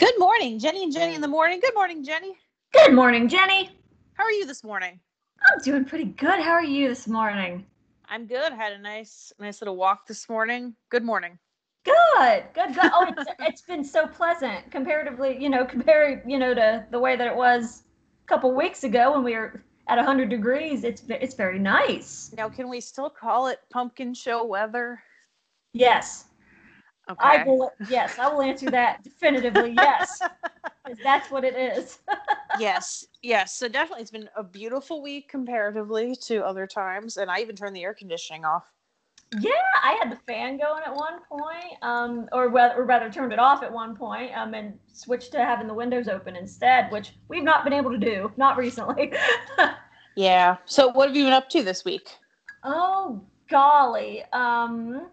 Good 0.00 0.18
morning, 0.18 0.58
Jenny 0.58 0.82
and 0.82 0.90
Jenny 0.90 1.14
in 1.14 1.20
the 1.20 1.28
morning. 1.28 1.60
Good 1.60 1.74
morning, 1.74 2.02
Jenny. 2.02 2.38
Good 2.72 2.94
morning, 2.94 3.28
Jenny. 3.28 3.78
How 4.14 4.24
are 4.24 4.32
you 4.32 4.46
this 4.46 4.64
morning? 4.64 4.98
I'm 5.52 5.62
doing 5.62 5.84
pretty 5.84 6.06
good. 6.06 6.40
How 6.40 6.52
are 6.52 6.64
you 6.64 6.88
this 6.88 7.06
morning? 7.06 7.66
I'm 8.08 8.24
good. 8.24 8.50
I 8.50 8.56
Had 8.56 8.72
a 8.72 8.78
nice, 8.78 9.30
nice 9.38 9.60
little 9.60 9.76
walk 9.76 10.06
this 10.06 10.26
morning. 10.26 10.74
Good 10.88 11.04
morning. 11.04 11.38
Good, 11.84 12.44
good, 12.54 12.74
good. 12.74 12.90
Oh, 12.94 13.12
it's 13.14 13.30
it's 13.40 13.60
been 13.60 13.84
so 13.84 14.06
pleasant 14.06 14.70
comparatively, 14.70 15.36
you 15.38 15.50
know, 15.50 15.66
compared, 15.66 16.22
you 16.26 16.38
know, 16.38 16.54
to 16.54 16.86
the 16.90 16.98
way 16.98 17.14
that 17.14 17.26
it 17.26 17.36
was 17.36 17.82
a 18.24 18.26
couple 18.26 18.54
weeks 18.54 18.84
ago 18.84 19.12
when 19.12 19.22
we 19.22 19.34
were 19.34 19.62
at 19.86 19.96
100 19.96 20.30
degrees. 20.30 20.82
It's 20.82 21.02
it's 21.10 21.34
very 21.34 21.58
nice. 21.58 22.32
Now, 22.38 22.48
can 22.48 22.70
we 22.70 22.80
still 22.80 23.10
call 23.10 23.48
it 23.48 23.58
pumpkin 23.68 24.14
show 24.14 24.46
weather? 24.46 25.02
Yes, 25.74 26.24
Okay. 27.10 27.42
I 27.42 27.44
will. 27.44 27.72
Yes, 27.88 28.18
I 28.18 28.28
will 28.28 28.42
answer 28.42 28.70
that 28.70 29.02
definitively. 29.02 29.72
Yes, 29.76 30.20
that's 31.04 31.30
what 31.30 31.44
it 31.44 31.56
is. 31.56 31.98
yes, 32.58 33.04
yes. 33.22 33.54
So 33.54 33.68
definitely, 33.68 34.02
it's 34.02 34.10
been 34.10 34.28
a 34.36 34.44
beautiful 34.44 35.02
week 35.02 35.28
comparatively 35.28 36.14
to 36.26 36.44
other 36.44 36.66
times, 36.66 37.16
and 37.16 37.30
I 37.30 37.40
even 37.40 37.56
turned 37.56 37.74
the 37.74 37.82
air 37.82 37.94
conditioning 37.94 38.44
off. 38.44 38.70
Yeah, 39.38 39.50
I 39.82 39.96
had 40.00 40.10
the 40.10 40.18
fan 40.26 40.58
going 40.58 40.82
at 40.84 40.94
one 40.94 41.20
point, 41.28 41.76
um, 41.82 42.28
or, 42.32 42.48
rather, 42.48 42.74
or 42.74 42.84
rather 42.84 43.08
turned 43.10 43.32
it 43.32 43.38
off 43.38 43.62
at 43.62 43.72
one 43.72 43.94
point, 43.94 44.36
um, 44.36 44.54
and 44.54 44.76
switched 44.92 45.30
to 45.32 45.38
having 45.38 45.68
the 45.68 45.74
windows 45.74 46.08
open 46.08 46.34
instead, 46.34 46.90
which 46.90 47.12
we've 47.28 47.44
not 47.44 47.62
been 47.62 47.72
able 47.72 47.92
to 47.92 47.98
do, 47.98 48.32
not 48.36 48.56
recently. 48.56 49.12
Yeah. 50.16 50.56
So, 50.66 50.88
what 50.88 51.08
have 51.08 51.16
you 51.16 51.24
been 51.24 51.32
up 51.32 51.48
to 51.50 51.62
this 51.62 51.84
week? 51.84 52.08
oh 52.62 53.22
golly, 53.48 54.22
um, 54.32 55.08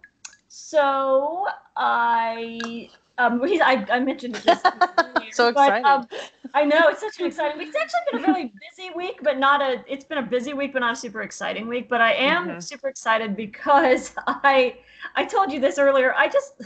so 0.48 1.48
I, 1.78 2.90
um, 3.18 3.42
I, 3.44 3.86
I 3.92 4.00
mentioned 4.00 4.36
it 4.36 4.44
just 4.44 4.68
So 5.32 5.48
but, 5.54 5.54
excited. 5.54 5.86
um, 5.86 6.08
I 6.54 6.64
know 6.64 6.88
it's 6.88 7.02
such 7.02 7.20
an 7.20 7.28
exciting 7.28 7.58
week. 7.58 7.68
It's 7.70 7.78
actually 7.78 8.02
been 8.12 8.24
a 8.24 8.28
really 8.28 8.54
busy 8.70 8.92
week, 8.96 9.20
but 9.24 9.38
not 9.38 9.62
a. 9.62 9.84
It's 9.88 10.06
been 10.06 10.18
a 10.18 10.24
busy 10.24 10.54
week, 10.54 10.74
but 10.74 10.80
not 10.80 10.94
a 10.94 10.96
super 10.96 11.22
exciting 11.22 11.68
week. 11.68 11.90
But 11.90 12.02
I 12.02 12.14
am 12.14 12.56
Mhm. 12.56 12.64
super 12.64 12.90
excited 12.90 13.36
because 13.36 14.14
I 14.28 14.78
I 15.16 15.26
told 15.26 15.52
you 15.52 15.60
this 15.60 15.78
earlier. 15.78 16.14
I 16.16 16.28
just 16.30 16.62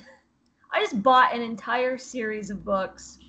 I 0.71 0.79
just 0.81 1.01
bought 1.03 1.35
an 1.35 1.41
entire 1.41 1.97
series 1.97 2.49
of 2.49 2.63
books. 2.63 3.19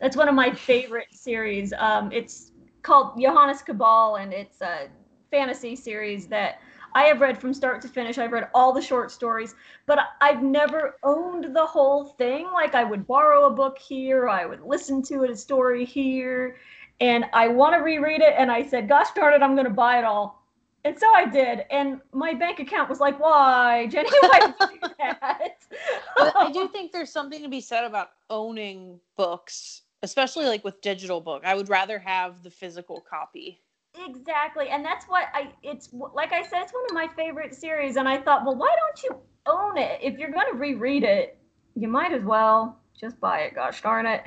That's 0.00 0.16
one 0.16 0.28
of 0.28 0.34
my 0.34 0.52
favorite 0.52 1.08
series. 1.12 1.72
Um, 1.74 2.10
it's 2.12 2.52
called 2.82 3.20
Johannes 3.20 3.62
Cabal, 3.62 4.16
and 4.16 4.32
it's 4.32 4.60
a 4.62 4.88
fantasy 5.30 5.76
series 5.76 6.28
that 6.28 6.60
I 6.94 7.04
have 7.04 7.20
read 7.20 7.40
from 7.40 7.54
start 7.54 7.82
to 7.82 7.88
finish. 7.88 8.18
I've 8.18 8.32
read 8.32 8.48
all 8.54 8.72
the 8.72 8.82
short 8.82 9.10
stories, 9.10 9.54
but 9.86 9.98
I've 10.20 10.42
never 10.42 10.96
owned 11.02 11.54
the 11.54 11.66
whole 11.66 12.04
thing. 12.04 12.46
Like 12.52 12.74
I 12.74 12.84
would 12.84 13.06
borrow 13.06 13.46
a 13.46 13.50
book 13.50 13.78
here, 13.78 14.28
I 14.28 14.46
would 14.46 14.62
listen 14.62 15.02
to 15.04 15.24
it, 15.24 15.30
a 15.30 15.36
story 15.36 15.84
here, 15.84 16.56
and 17.00 17.24
I 17.32 17.48
want 17.48 17.74
to 17.74 17.78
reread 17.78 18.20
it. 18.20 18.34
And 18.36 18.50
I 18.50 18.62
said, 18.66 18.88
"Gosh 18.88 19.12
darn 19.14 19.34
it, 19.34 19.42
I'm 19.42 19.54
going 19.54 19.66
to 19.66 19.72
buy 19.72 19.98
it 19.98 20.04
all." 20.04 20.42
And 20.84 20.98
so 20.98 21.06
I 21.14 21.26
did, 21.26 21.64
and 21.70 22.00
my 22.12 22.34
bank 22.34 22.60
account 22.60 22.88
was 22.88 23.00
like, 23.00 23.18
"Why, 23.20 23.86
Jenny? 23.88 24.08
Why 24.20 24.40
did 24.40 24.54
you 24.72 24.80
do 24.80 24.94
that?" 24.98 25.58
I 26.36 26.50
do 26.52 26.68
think 26.72 26.92
there's 26.92 27.12
something 27.12 27.42
to 27.42 27.48
be 27.48 27.60
said 27.60 27.84
about 27.84 28.10
owning 28.30 29.00
books, 29.16 29.82
especially 30.02 30.46
like 30.46 30.64
with 30.64 30.80
digital 30.80 31.20
book. 31.20 31.42
I 31.44 31.54
would 31.54 31.68
rather 31.68 31.98
have 31.98 32.42
the 32.42 32.50
physical 32.50 33.00
copy. 33.00 33.60
Exactly. 34.06 34.68
And 34.68 34.84
that's 34.84 35.06
what 35.06 35.24
I 35.34 35.52
it's 35.62 35.90
like 35.92 36.32
I 36.32 36.42
said 36.42 36.62
it's 36.62 36.72
one 36.72 36.84
of 36.88 36.92
my 36.94 37.08
favorite 37.16 37.54
series 37.54 37.96
and 37.96 38.08
I 38.08 38.18
thought, 38.20 38.44
"Well, 38.44 38.56
why 38.56 38.74
don't 38.78 39.02
you 39.02 39.20
own 39.46 39.76
it? 39.78 39.98
If 40.02 40.18
you're 40.18 40.30
going 40.30 40.46
to 40.52 40.56
reread 40.58 41.02
it, 41.04 41.38
you 41.74 41.88
might 41.88 42.12
as 42.12 42.22
well 42.22 42.78
just 42.98 43.18
buy 43.20 43.40
it, 43.40 43.54
gosh 43.54 43.82
darn 43.82 44.06
it." 44.06 44.22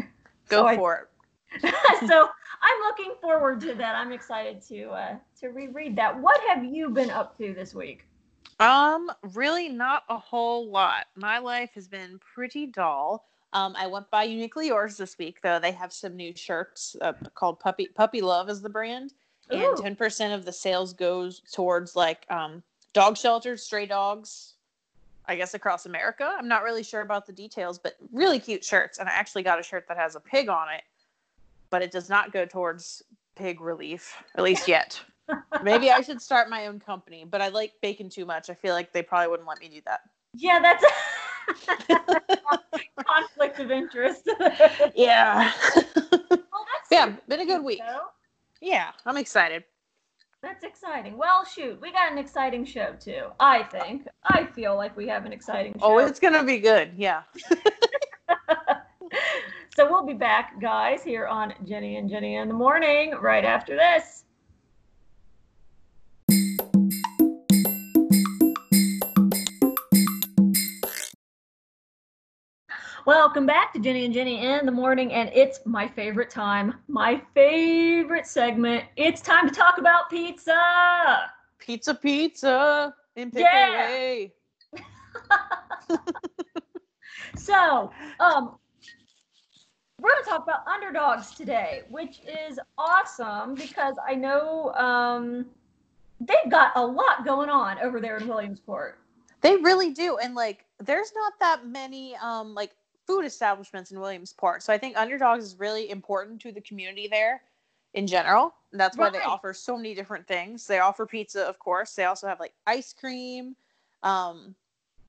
Go 0.50 0.62
So 0.64 0.68
I- 0.68 0.76
for 0.76 0.96
it. 0.98 1.08
so, 2.08 2.30
I'm 2.62 2.80
looking 2.84 3.14
forward 3.22 3.60
to 3.62 3.74
that. 3.76 3.96
I'm 3.96 4.14
excited 4.14 4.62
to 4.70 4.90
uh 4.92 5.16
to 5.42 5.48
reread 5.50 5.96
that. 5.98 6.18
What 6.20 6.40
have 6.48 6.64
you 6.64 6.90
been 6.90 7.10
up 7.10 7.38
to 7.40 7.54
this 7.54 7.74
week? 7.76 8.06
Um, 8.62 9.12
really 9.34 9.68
not 9.68 10.04
a 10.10 10.18
whole 10.18 10.70
lot. 10.72 11.08
My 11.16 11.40
life 11.40 11.72
has 11.76 11.88
been 11.90 12.20
pretty 12.20 12.68
dull. 12.68 13.26
Um, 13.54 13.76
I 13.78 13.88
went 13.88 14.10
by 14.12 14.24
Uniquely 14.24 14.68
Yours 14.68 14.96
this 14.96 15.18
week, 15.18 15.42
though. 15.42 15.60
They 15.60 15.72
have 15.74 15.92
some 15.92 16.16
new 16.16 16.34
shirts 16.36 16.96
uh, 17.02 17.14
called 17.36 17.60
Puppy 17.60 17.88
Puppy 17.96 18.22
Love 18.22 18.48
is 18.50 18.62
the 18.62 18.70
brand, 18.70 19.14
and 19.52 19.78
ten 19.78 19.96
percent 19.96 20.34
of 20.34 20.46
the 20.46 20.52
sales 20.52 20.94
goes 20.94 21.42
towards 21.52 21.96
like 21.96 22.26
um, 22.30 22.64
dog 22.94 23.18
shelters, 23.18 23.64
stray 23.64 23.86
dogs. 23.86 24.54
I 25.28 25.36
guess 25.36 25.54
across 25.54 25.86
America. 25.86 26.36
I'm 26.38 26.48
not 26.48 26.64
really 26.64 26.84
sure 26.84 27.02
about 27.02 27.26
the 27.26 27.32
details, 27.32 27.78
but 27.78 27.96
really 28.12 28.40
cute 28.40 28.66
shirts. 28.66 28.98
And 28.98 29.08
I 29.08 29.14
actually 29.14 29.44
got 29.44 29.60
a 29.60 29.64
shirt 29.64 29.88
that 29.88 29.96
has 29.96 30.16
a 30.16 30.20
pig 30.20 30.50
on 30.50 30.68
it, 30.74 30.82
but 31.70 31.82
it 31.82 31.92
does 31.92 32.10
not 32.10 32.34
go 32.34 32.44
towards 32.46 33.04
pig 33.36 33.62
relief, 33.62 34.18
at 34.36 34.44
least 34.44 34.68
yet. 34.68 35.00
Maybe 35.64 35.92
I 35.92 36.02
should 36.02 36.22
start 36.22 36.50
my 36.50 36.68
own 36.68 36.80
company, 36.80 37.26
but 37.30 37.40
I 37.42 37.48
like 37.48 37.74
bacon 37.82 38.10
too 38.10 38.26
much. 38.26 38.50
I 38.50 38.56
feel 38.56 38.74
like 38.74 38.92
they 38.92 39.04
probably 39.04 39.30
wouldn't 39.30 39.48
let 39.48 39.60
me 39.60 39.70
do 39.70 39.82
that. 39.86 40.02
Yeah, 40.34 40.60
that's 40.60 40.84
conflict 43.06 43.60
of 43.60 43.72
interest. 43.72 44.30
Yeah. 44.96 45.52
well, 45.76 46.22
that's 46.30 46.90
yeah, 46.92 47.16
been 47.28 47.40
a 47.40 47.46
good 47.46 47.64
week. 47.64 47.80
though. 47.80 48.08
Yeah, 48.62 48.92
I'm 49.06 49.18
excited. 49.18 49.64
That's 50.44 50.64
exciting. 50.64 51.18
Well, 51.18 51.46
shoot, 51.46 51.80
we 51.82 51.92
got 51.92 52.12
an 52.12 52.18
exciting 52.18 52.66
show 52.66 52.96
too. 53.00 53.26
I 53.40 53.64
think. 53.64 54.08
I 54.24 54.46
feel 54.46 54.76
like 54.76 54.96
we 54.96 55.08
have 55.08 55.26
an 55.26 55.34
exciting 55.34 55.74
oh, 55.82 56.00
show. 56.00 56.04
Oh, 56.04 56.08
it's 56.08 56.20
going 56.20 56.34
to 56.34 56.44
be 56.44 56.60
good. 56.60 56.94
Yeah. 56.96 57.24
so 59.76 59.90
we'll 59.90 60.06
be 60.06 60.14
back, 60.14 60.60
guys, 60.60 61.04
here 61.04 61.28
on 61.28 61.54
Jenny 61.64 61.98
and 61.98 62.10
Jenny 62.10 62.38
in 62.38 62.48
the 62.48 62.54
morning, 62.54 63.14
right 63.20 63.46
after 63.46 63.76
this. 63.76 64.24
Welcome 73.08 73.48
back 73.48 73.74
to 73.74 73.80
Jenny 73.80 74.06
and 74.06 74.14
Jenny 74.14 74.46
in 74.46 74.64
the 74.64 74.72
morning, 74.72 75.12
and 75.12 75.32
it's 75.34 75.60
my 75.66 75.88
favorite 75.88 76.30
time, 76.30 76.76
my 76.88 77.20
favorite 77.34 78.28
segment. 78.28 78.86
It's 78.96 79.22
time 79.22 79.50
to 79.50 79.56
talk 79.56 79.80
about 79.80 80.08
pizza. 80.08 81.32
Pizza, 81.58 81.96
pizza 81.96 82.94
in 83.16 83.32
Yeah. 83.34 84.28
So, 87.38 87.92
um, 88.20 88.58
we're 90.00 90.12
going 90.12 90.24
to 90.24 90.30
talk 90.30 90.44
about 90.44 90.68
underdogs 90.68 91.32
today, 91.32 91.82
which 91.90 92.20
is 92.50 92.60
awesome 92.78 93.56
because 93.56 93.96
I 94.08 94.14
know 94.14 94.74
um, 94.74 95.48
they've 96.20 96.52
got 96.52 96.74
a 96.76 96.86
lot 96.86 97.26
going 97.26 97.50
on 97.50 97.80
over 97.80 98.00
there 98.00 98.18
in 98.18 98.28
Williamsport. 98.28 99.00
They 99.42 99.58
really 99.58 99.92
do. 99.92 100.18
And 100.18 100.36
like, 100.36 100.66
there's 100.80 101.12
not 101.16 101.34
that 101.40 101.68
many 101.68 102.16
um 102.18 102.54
like 102.54 102.72
food 103.12 103.26
establishments 103.26 103.92
in 103.92 104.00
Williamsport. 104.00 104.64
So 104.64 104.72
I 104.72 104.78
think 104.78 104.98
Underdogs 104.98 105.44
is 105.44 105.60
really 105.60 105.90
important 105.90 106.42
to 106.42 106.52
the 106.52 106.62
community 106.62 107.08
there 107.10 107.42
in 107.94 108.08
general. 108.08 108.54
And 108.72 108.80
that's 108.80 108.98
why 108.98 109.10
they 109.10 109.20
offer 109.20 109.54
so 109.54 109.76
many 109.76 109.94
different 109.94 110.28
things. 110.28 110.66
They 110.66 110.80
offer 110.80 111.06
pizza, 111.06 111.44
of 111.46 111.60
course. 111.60 111.94
They 111.94 112.06
also 112.06 112.28
have 112.28 112.40
like 112.40 112.54
ice 112.66 112.94
cream, 112.94 113.56
um, 114.02 114.56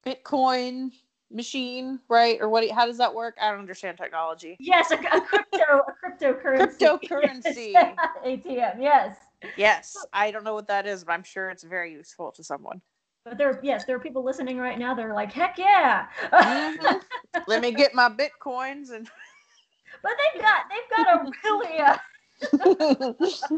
Bitcoin 0.05 0.91
machine, 1.31 2.01
right? 2.09 2.39
Or 2.41 2.49
what? 2.49 2.69
How 2.71 2.87
does 2.87 2.99
that 2.99 3.15
work? 3.15 3.37
I 3.41 3.51
don't 3.51 3.61
understand 3.61 3.99
technology. 3.99 4.57
Yes, 4.59 4.91
a, 4.91 4.97
a 4.97 5.21
crypto, 5.21 5.61
a 5.61 5.95
cryptocurrency. 6.05 6.79
Cryptocurrency. 6.79 7.75
ATM, 8.27 8.81
yes. 8.81 9.17
Yes, 9.57 9.97
I 10.13 10.31
don't 10.31 10.45
know 10.45 10.55
what 10.55 10.69
that 10.69 10.87
is, 10.87 11.05
but 11.05 11.13
I'm 11.13 11.23
sure 11.23 11.51
it's 11.51 11.63
very 11.63 11.93
useful 11.93 12.33
to 12.33 12.43
someone. 12.45 12.81
But 13.25 13.39
there, 13.39 13.61
yes, 13.63 13.85
there 13.85 13.97
are 13.97 14.01
people 14.01 14.25
listening 14.25 14.59
right 14.59 14.79
now. 14.79 14.95
They're 14.95 15.15
like, 15.15 15.33
heck 15.33 15.59
yeah. 15.59 16.07
Mhm. 16.33 17.01
Let 17.47 17.63
me 17.63 17.71
get 17.73 17.95
my 17.95 18.09
bitcoins 18.09 18.91
and. 18.93 19.09
but 20.03 20.13
they've 20.35 20.43
got, 20.43 20.65
they've 20.69 20.91
got 20.91 21.27
a 21.27 21.31
really, 21.45 21.79
uh, 21.79 21.97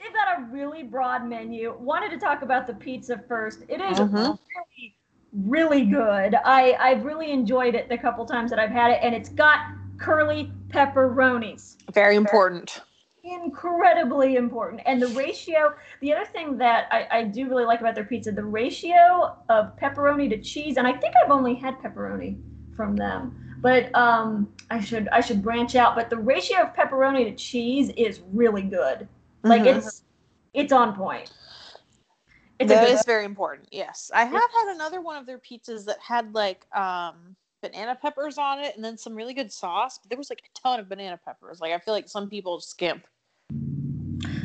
they've 0.00 0.12
got 0.14 0.38
a 0.38 0.42
really 0.50 0.82
broad 0.82 1.28
menu. 1.28 1.76
Wanted 1.78 2.10
to 2.10 2.18
talk 2.18 2.42
about 2.42 2.66
the 2.66 2.74
pizza 2.74 3.22
first. 3.28 3.64
It 3.68 3.80
is 3.80 3.98
Mhm. 3.98 4.38
really, 4.54 4.96
really 5.34 5.84
good. 5.84 6.34
I 6.44 6.72
I've 6.80 7.04
really 7.04 7.32
enjoyed 7.32 7.74
it 7.74 7.88
the 7.90 7.98
couple 7.98 8.24
times 8.24 8.50
that 8.50 8.58
I've 8.58 8.70
had 8.70 8.92
it, 8.92 9.00
and 9.02 9.14
it's 9.14 9.28
got 9.28 9.60
curly 9.98 10.50
pepperonis. 10.68 11.76
very 11.92 12.16
important. 12.16 12.80
Incredibly 13.26 14.36
important. 14.36 14.82
And 14.86 15.02
the 15.02 15.08
ratio, 15.08 15.74
the 16.00 16.12
other 16.12 16.26
thing 16.26 16.56
that 16.58 16.86
I, 16.92 17.08
I 17.10 17.24
do 17.24 17.48
really 17.48 17.64
like 17.64 17.80
about 17.80 17.96
their 17.96 18.04
pizza, 18.04 18.30
the 18.30 18.44
ratio 18.44 19.36
of 19.48 19.76
pepperoni 19.76 20.30
to 20.30 20.38
cheese, 20.40 20.76
and 20.76 20.86
I 20.86 20.92
think 20.92 21.14
I've 21.24 21.32
only 21.32 21.54
had 21.56 21.76
pepperoni 21.78 22.38
from 22.76 22.94
them. 22.94 23.36
But 23.62 23.92
um, 23.96 24.52
I 24.70 24.78
should 24.80 25.08
I 25.08 25.20
should 25.20 25.42
branch 25.42 25.74
out. 25.74 25.96
But 25.96 26.08
the 26.08 26.16
ratio 26.18 26.58
of 26.62 26.74
pepperoni 26.74 27.24
to 27.24 27.34
cheese 27.34 27.90
is 27.96 28.20
really 28.32 28.62
good. 28.62 29.08
Like 29.42 29.62
Mhm. 29.62 29.76
it's 29.78 30.04
it's 30.54 30.72
on 30.72 30.94
point. 30.94 31.32
It's 32.60 32.70
a 32.70 32.76
good 32.76 32.92
is 32.92 33.04
very 33.04 33.24
important. 33.24 33.68
Yes, 33.72 34.10
I 34.14 34.24
have 34.24 34.32
had 34.32 34.74
another 34.74 35.00
one 35.00 35.16
of 35.16 35.26
their 35.26 35.38
pizzas 35.38 35.84
that 35.86 35.98
had 36.00 36.32
like 36.34 36.64
um 36.76 37.36
banana 37.62 37.96
peppers 38.00 38.38
on 38.38 38.60
it 38.60 38.76
and 38.76 38.84
then 38.84 38.96
some 38.96 39.16
really 39.16 39.34
good 39.34 39.50
sauce. 39.52 39.98
But 39.98 40.10
there 40.10 40.18
was 40.18 40.30
like 40.30 40.42
a 40.44 40.58
ton 40.60 40.78
of 40.78 40.88
banana 40.88 41.18
peppers. 41.24 41.60
Like 41.60 41.72
I 41.72 41.78
feel 41.78 41.94
like 41.94 42.08
some 42.08 42.28
people 42.30 42.60
skimp. 42.60 43.06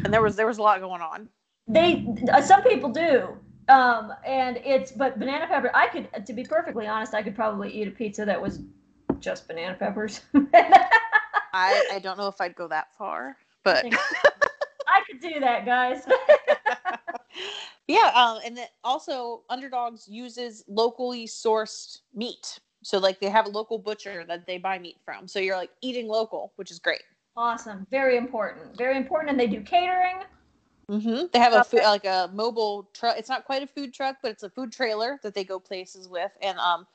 And 0.04 0.14
there 0.14 0.22
was 0.22 0.36
there 0.36 0.48
was 0.48 0.58
a 0.58 0.62
lot 0.62 0.80
going 0.80 1.02
on. 1.02 1.30
They 1.68 2.08
uh, 2.32 2.42
some 2.42 2.64
people 2.64 2.90
do. 2.90 3.38
Um, 3.70 4.14
and 4.26 4.58
it's 4.58 4.92
but 4.92 5.20
banana 5.20 5.48
pepper. 5.48 5.72
I 5.74 5.88
could, 5.88 6.26
to 6.26 6.34
be 6.34 6.44
perfectly 6.44 6.88
honest, 6.88 7.14
I 7.14 7.24
could 7.24 7.36
probably 7.36 7.70
eat 7.70 7.88
a 7.88 7.92
pizza 7.92 8.26
that 8.26 8.42
was 8.42 8.60
just 9.20 9.48
banana 9.48 9.76
peppers. 9.76 10.22
I 11.54 11.88
I 11.94 12.00
don't 12.02 12.18
know 12.18 12.28
if 12.28 12.42
I'd 12.42 12.56
go 12.56 12.68
that 12.68 12.94
far, 12.98 13.38
but 13.64 13.86
I 13.86 15.02
could 15.10 15.22
do 15.22 15.40
that, 15.40 15.66
guys. 15.66 16.04
yeah, 17.88 18.12
um, 18.16 18.40
and 18.46 18.58
then 18.58 18.68
also 18.84 19.44
Underdogs 19.50 20.08
uses 20.08 20.64
locally 20.68 21.28
sourced 21.28 22.00
meat. 22.14 22.60
So 22.84 22.98
like 22.98 23.20
they 23.20 23.30
have 23.30 23.46
a 23.46 23.50
local 23.50 23.78
butcher 23.78 24.26
that 24.28 24.48
they 24.48 24.58
buy 24.58 24.80
meat 24.80 24.98
from. 25.06 25.28
So 25.28 25.40
you're 25.40 25.56
like 25.56 25.72
eating 25.82 26.08
local, 26.08 26.52
which 26.56 26.72
is 26.72 26.80
great. 26.80 27.04
Awesome, 27.38 27.88
very 27.90 28.18
important, 28.18 28.78
very 28.78 28.98
important, 28.98 29.32
and 29.32 29.40
they 29.40 29.48
do 29.48 29.62
catering. 29.62 30.24
Mm-hmm. 30.90 31.28
They 31.32 31.40
have 31.40 31.54
a 31.54 31.64
food, 31.64 31.84
like 31.84 32.04
a 32.06 32.30
mobile 32.34 32.90
truck. 32.94 33.18
It's 33.18 33.30
not 33.30 33.46
quite 33.46 33.64
a 33.64 33.68
food 33.68 33.94
truck, 33.94 34.18
but 34.22 34.32
it's 34.32 34.44
a 34.44 34.50
food 34.50 34.74
trailer 34.74 35.20
that 35.24 35.34
they 35.34 35.46
go 35.46 35.58
places 35.58 36.10
with. 36.10 36.32
And 36.42 36.58
um, 36.60 36.86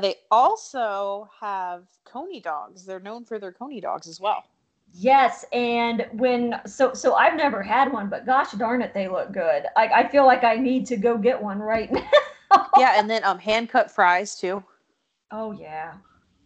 they 0.00 0.16
also 0.30 1.28
have 1.38 1.84
coney 2.04 2.40
dogs. 2.40 2.86
They're 2.86 3.00
known 3.00 3.26
for 3.26 3.38
their 3.38 3.52
coney 3.52 3.80
dogs 3.80 4.08
as 4.08 4.18
well. 4.18 4.44
Yes, 4.94 5.44
and 5.52 6.06
when 6.12 6.60
so 6.66 6.92
so 6.92 7.14
I've 7.14 7.36
never 7.36 7.62
had 7.62 7.92
one, 7.92 8.08
but 8.08 8.26
gosh 8.26 8.52
darn 8.52 8.82
it, 8.82 8.92
they 8.92 9.08
look 9.08 9.32
good. 9.32 9.64
I, 9.76 9.86
I 9.88 10.08
feel 10.08 10.26
like 10.26 10.44
I 10.44 10.56
need 10.56 10.86
to 10.86 10.96
go 10.96 11.16
get 11.16 11.42
one 11.42 11.60
right 11.60 11.90
now. 12.50 12.68
yeah, 12.78 12.98
and 12.98 13.08
then 13.08 13.24
um 13.24 13.38
hand 13.38 13.70
cut 13.70 13.90
fries 13.90 14.36
too. 14.36 14.62
Oh 15.30 15.52
yeah. 15.52 15.94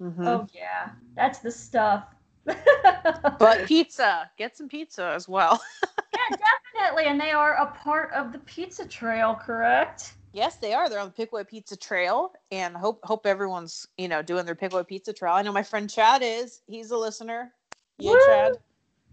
Mm-hmm. 0.00 0.26
Oh 0.26 0.46
yeah, 0.52 0.90
that's 1.16 1.40
the 1.40 1.50
stuff. 1.50 2.04
But 2.46 3.64
pizza, 3.66 4.30
get 4.36 4.56
some 4.56 4.68
pizza 4.68 5.12
as 5.14 5.28
well. 5.28 5.60
yeah, 5.84 6.36
definitely, 6.74 7.04
and 7.06 7.20
they 7.20 7.30
are 7.30 7.54
a 7.54 7.66
part 7.66 8.12
of 8.12 8.32
the 8.32 8.38
pizza 8.40 8.86
trail, 8.86 9.34
correct? 9.34 10.14
Yes, 10.32 10.56
they 10.56 10.74
are. 10.74 10.88
They're 10.88 11.00
on 11.00 11.06
the 11.06 11.14
Pickaway 11.14 11.44
Pizza 11.44 11.76
Trail, 11.76 12.32
and 12.52 12.76
hope 12.76 13.00
hope 13.04 13.26
everyone's 13.26 13.86
you 13.96 14.06
know 14.08 14.20
doing 14.22 14.44
their 14.44 14.54
Pickaway 14.54 14.84
Pizza 14.84 15.12
Trail. 15.12 15.32
I 15.32 15.42
know 15.42 15.52
my 15.52 15.62
friend 15.62 15.88
Chad 15.88 16.22
is. 16.22 16.60
He's 16.66 16.90
a 16.90 16.96
listener. 16.96 17.52
Yeah, 17.98 18.10
Woo! 18.10 18.20
Chad. 18.26 18.52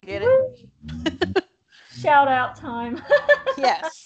Get 0.06 0.22
it? 0.22 1.46
Shout 1.98 2.28
out 2.28 2.58
time. 2.58 3.02
yes. 3.58 4.06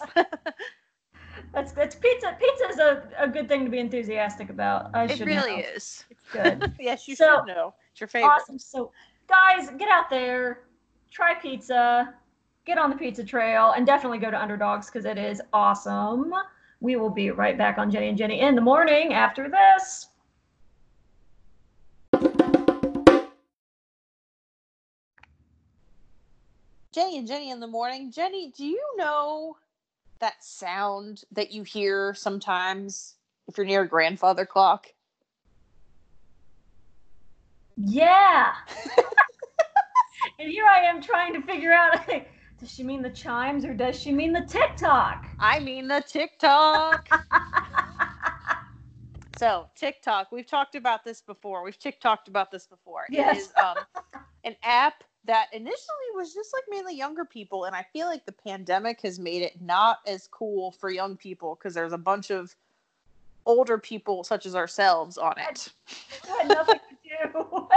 That's 1.53 1.71
that's 1.71 1.95
pizza. 1.95 2.37
Pizza 2.39 2.69
is 2.69 2.77
a, 2.77 3.03
a 3.17 3.27
good 3.27 3.47
thing 3.47 3.65
to 3.65 3.71
be 3.71 3.79
enthusiastic 3.79 4.49
about. 4.49 4.91
I 4.93 5.05
it 5.05 5.19
really 5.21 5.57
know. 5.57 5.67
is. 5.75 6.05
It's 6.09 6.23
good. 6.31 6.71
yes, 6.79 7.07
you 7.07 7.15
so, 7.15 7.25
should 7.25 7.55
know. 7.55 7.73
It's 7.91 8.01
your 8.01 8.07
favorite. 8.07 8.29
Awesome. 8.29 8.59
So, 8.59 8.91
guys, 9.27 9.69
get 9.77 9.89
out 9.89 10.09
there, 10.09 10.61
try 11.11 11.35
pizza, 11.35 12.13
get 12.65 12.77
on 12.77 12.89
the 12.89 12.95
pizza 12.95 13.23
trail, 13.23 13.73
and 13.75 13.85
definitely 13.85 14.19
go 14.19 14.31
to 14.31 14.41
Underdogs 14.41 14.87
because 14.87 15.05
it 15.05 15.17
is 15.17 15.41
awesome. 15.53 16.33
We 16.79 16.95
will 16.95 17.09
be 17.09 17.31
right 17.31 17.57
back 17.57 17.77
on 17.77 17.89
Jenny 17.89 18.09
and 18.09 18.17
Jenny 18.17 18.41
in 18.41 18.55
the 18.55 18.61
morning 18.61 19.13
after 19.13 19.49
this. 19.49 20.07
Jenny 26.91 27.19
and 27.19 27.27
Jenny 27.27 27.51
in 27.51 27.59
the 27.59 27.67
morning. 27.67 28.11
Jenny, 28.11 28.51
do 28.57 28.65
you 28.65 28.83
know 28.97 29.57
that 30.19 30.43
sound 30.43 31.23
that 31.31 31.51
you 31.51 31.63
hear 31.63 32.15
sometimes 32.15 33.15
if 33.47 33.55
you're 33.55 33.67
near 33.67 33.83
a 33.83 33.87
grandfather 33.87 34.45
clock? 34.45 34.87
Yeah. 37.77 38.53
and 40.39 40.49
here 40.49 40.65
I 40.65 40.85
am 40.85 41.01
trying 41.01 41.33
to 41.33 41.41
figure 41.41 41.71
out 41.71 41.99
does 42.59 42.71
she 42.71 42.83
mean 42.83 43.01
the 43.01 43.09
chimes 43.09 43.63
or 43.63 43.73
does 43.73 43.99
she 43.99 44.11
mean 44.11 44.33
the 44.33 44.41
TikTok? 44.41 45.27
I 45.39 45.59
mean 45.59 45.87
the 45.87 46.03
TikTok. 46.07 47.07
so 49.37 49.67
TikTok, 49.75 50.31
we've 50.31 50.47
talked 50.47 50.75
about 50.75 51.05
this 51.05 51.21
before. 51.21 51.63
We've 51.63 51.77
TikToked 51.77 52.27
about 52.27 52.51
this 52.51 52.65
before. 52.65 53.05
Yes. 53.09 53.37
It 53.37 53.39
is 53.39 53.53
um, 53.63 53.77
an 54.43 54.55
app 54.63 55.03
that 55.25 55.47
initially 55.51 55.75
was 56.15 56.33
just 56.33 56.53
like 56.53 56.63
mainly 56.69 56.95
younger 56.95 57.25
people, 57.25 57.65
and 57.65 57.75
I 57.75 57.85
feel 57.93 58.07
like 58.07 58.25
the 58.25 58.31
pandemic 58.31 59.01
has 59.01 59.19
made 59.19 59.43
it 59.43 59.61
not 59.61 59.99
as 60.07 60.27
cool 60.31 60.71
for 60.71 60.89
young 60.89 61.17
people 61.17 61.55
because 61.55 61.73
there's 61.73 61.93
a 61.93 61.97
bunch 61.97 62.31
of 62.31 62.55
older 63.45 63.77
people 63.77 64.23
such 64.23 64.45
as 64.45 64.55
ourselves 64.55 65.17
on 65.17 65.33
it. 65.37 65.71
had 66.39 66.47
nothing 66.49 66.75
to 66.75 66.96
do. 67.23 67.67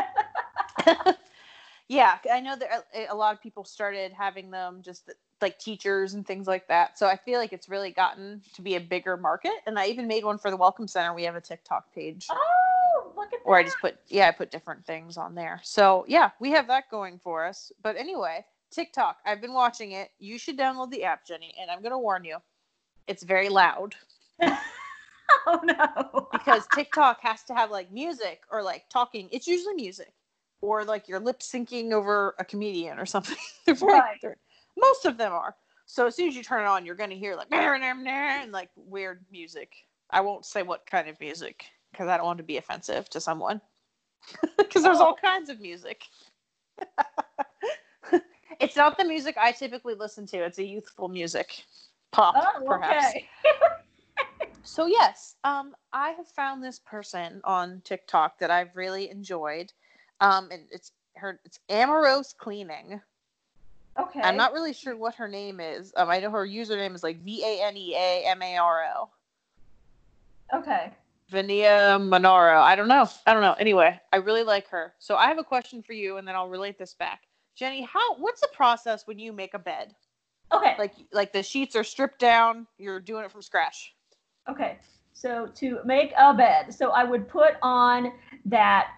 yeah, 1.88 2.19
I 2.31 2.40
know 2.40 2.56
that 2.56 2.87
uh, 2.94 3.00
a 3.10 3.14
lot 3.14 3.34
of 3.34 3.42
people 3.42 3.64
started 3.64 4.12
having 4.12 4.50
them 4.50 4.81
just 4.82 5.10
like 5.40 5.58
teachers 5.58 6.14
and 6.14 6.26
things 6.26 6.46
like 6.46 6.69
that. 6.69 6.98
So 6.98 7.06
I 7.06 7.16
feel 7.16 7.38
like 7.38 7.52
it's 7.52 7.69
really 7.69 7.90
gotten 7.90 8.42
to 8.54 8.62
be 8.62 8.76
a 8.76 8.81
bigger 8.81 9.16
market. 9.16 9.52
And 9.66 9.78
I 9.78 9.87
even 9.87 10.06
made 10.06 10.25
one 10.25 10.38
for 10.38 10.50
the 10.50 10.56
Welcome 10.56 10.87
Center. 10.87 11.14
We 11.14 11.25
have 11.25 11.37
a 11.37 11.40
TikTok 11.40 11.92
page. 11.94 12.26
Oh, 12.31 13.12
look 13.16 13.26
at 13.26 13.40
that. 13.40 13.48
Where 13.48 13.58
I 13.58 13.64
just 13.64 13.81
put, 13.81 13.96
yeah, 14.08 14.28
I 14.28 14.32
put 14.32 14.50
different 14.50 14.84
things 14.84 15.16
on 15.16 15.34
there. 15.34 15.60
So 15.62 16.04
yeah, 16.08 16.31
we 16.40 16.50
have 16.50 16.66
that 16.69 16.90
going 16.90 17.19
for 17.19 17.44
us. 17.44 17.72
But 17.82 17.96
anyway, 17.96 18.44
TikTok, 18.70 19.19
I've 19.26 19.40
been 19.40 19.54
watching 19.54 19.92
it. 19.92 20.10
You 20.19 20.38
should 20.38 20.58
download 20.58 20.90
the 20.90 21.04
app, 21.04 21.26
Jenny. 21.26 21.54
And 21.60 21.70
I'm 21.70 21.81
going 21.81 21.92
to 21.92 21.98
warn 21.98 22.25
you, 22.25 22.38
it's 23.06 23.22
very 23.22 23.48
loud. 23.48 23.94
oh 25.46 25.60
no. 25.62 26.28
because 26.32 26.66
TikTok 26.74 27.20
has 27.22 27.42
to 27.44 27.54
have 27.54 27.70
like 27.70 27.90
music 27.92 28.42
or 28.50 28.62
like 28.62 28.84
talking. 28.88 29.28
It's 29.30 29.46
usually 29.46 29.74
music 29.74 30.12
or 30.60 30.84
like 30.84 31.08
you're 31.08 31.20
lip 31.20 31.40
syncing 31.40 31.92
over 31.92 32.34
a 32.38 32.44
comedian 32.44 32.98
or 32.98 33.06
something. 33.06 33.36
right. 33.82 34.18
Most 34.78 35.04
of 35.04 35.16
them 35.16 35.32
are. 35.32 35.56
So 35.86 36.06
as 36.06 36.14
soon 36.14 36.28
as 36.28 36.36
you 36.36 36.42
turn 36.42 36.62
it 36.62 36.68
on, 36.68 36.86
you're 36.86 36.94
going 36.94 37.10
to 37.10 37.16
hear 37.16 37.34
like 37.34 37.48
and 37.52 38.52
like 38.52 38.70
weird 38.76 39.24
music. 39.30 39.72
I 40.10 40.20
won't 40.20 40.44
say 40.44 40.62
what 40.62 40.86
kind 40.86 41.08
of 41.08 41.18
music 41.20 41.64
because 41.90 42.08
I 42.08 42.16
don't 42.16 42.26
want 42.26 42.38
to 42.38 42.44
be 42.44 42.56
offensive 42.56 43.08
to 43.10 43.20
someone. 43.20 43.60
Because 44.56 44.84
there's 44.84 44.98
oh. 44.98 45.06
all 45.06 45.16
kinds 45.16 45.50
of 45.50 45.60
music. 45.60 46.04
it's 48.60 48.76
not 48.76 48.96
the 48.96 49.04
music 49.04 49.36
I 49.36 49.50
typically 49.50 49.94
listen 49.94 50.26
to. 50.26 50.36
It's 50.44 50.58
a 50.58 50.64
youthful 50.64 51.08
music, 51.08 51.64
pop, 52.12 52.36
oh, 52.36 52.64
perhaps. 52.64 53.16
Okay. 53.16 53.28
So 54.62 54.86
yes, 54.86 55.36
um, 55.44 55.74
I 55.92 56.10
have 56.10 56.28
found 56.28 56.62
this 56.62 56.78
person 56.78 57.40
on 57.44 57.82
TikTok 57.85 58.38
that 58.38 58.50
I've 58.50 58.76
really 58.76 59.11
enjoyed. 59.11 59.73
Um, 60.20 60.49
and 60.50 60.62
it's 60.70 60.92
her. 61.16 61.40
It's 61.44 61.61
Amorose 61.68 62.37
Cleaning. 62.37 63.00
Okay. 63.99 64.20
I'm 64.20 64.37
not 64.37 64.52
really 64.52 64.73
sure 64.73 64.96
what 64.96 65.14
her 65.16 65.28
name 65.28 65.61
is. 65.61 65.92
Um, 65.96 66.08
I 66.08 66.20
know 66.20 66.30
her 66.30 66.46
username 66.46 66.94
is 66.94 67.02
like 67.02 67.23
V 67.23 67.42
A 67.44 67.66
N 67.66 67.76
E 67.76 67.94
A 67.94 68.25
M 68.26 68.42
A 68.42 68.56
R 68.56 68.85
O. 68.96 69.11
Okay. 70.58 70.90
Vania 71.28 71.99
Monaro. 71.99 72.61
I 72.61 72.75
don't 72.75 72.88
know. 72.88 73.08
I 73.26 73.32
don't 73.32 73.42
know. 73.42 73.54
Anyway, 73.54 73.99
I 74.12 74.16
really 74.16 74.42
like 74.42 74.68
her. 74.68 74.94
So 74.99 75.16
I 75.16 75.28
have 75.28 75.38
a 75.38 75.44
question 75.44 75.82
for 75.82 75.92
you, 75.92 76.16
and 76.16 76.26
then 76.26 76.35
I'll 76.35 76.49
relate 76.49 76.78
this 76.78 76.94
back. 76.94 77.23
Jenny, 77.54 77.82
how? 77.82 78.16
What's 78.16 78.40
the 78.40 78.49
process 78.52 79.06
when 79.06 79.18
you 79.18 79.32
make 79.32 79.54
a 79.54 79.58
bed? 79.58 79.94
Okay. 80.52 80.75
Like 80.78 80.94
like 81.12 81.32
the 81.32 81.42
sheets 81.42 81.76
are 81.76 81.85
stripped 81.85 82.18
down. 82.18 82.66
You're 82.78 83.00
doing 83.00 83.25
it 83.25 83.30
from 83.30 83.42
scratch. 83.42 83.94
Okay. 84.49 84.78
So 85.12 85.49
to 85.56 85.80
make 85.85 86.12
a 86.16 86.32
bed, 86.32 86.73
so 86.73 86.90
I 86.90 87.04
would 87.04 87.28
put 87.28 87.54
on 87.62 88.12
that 88.47 88.88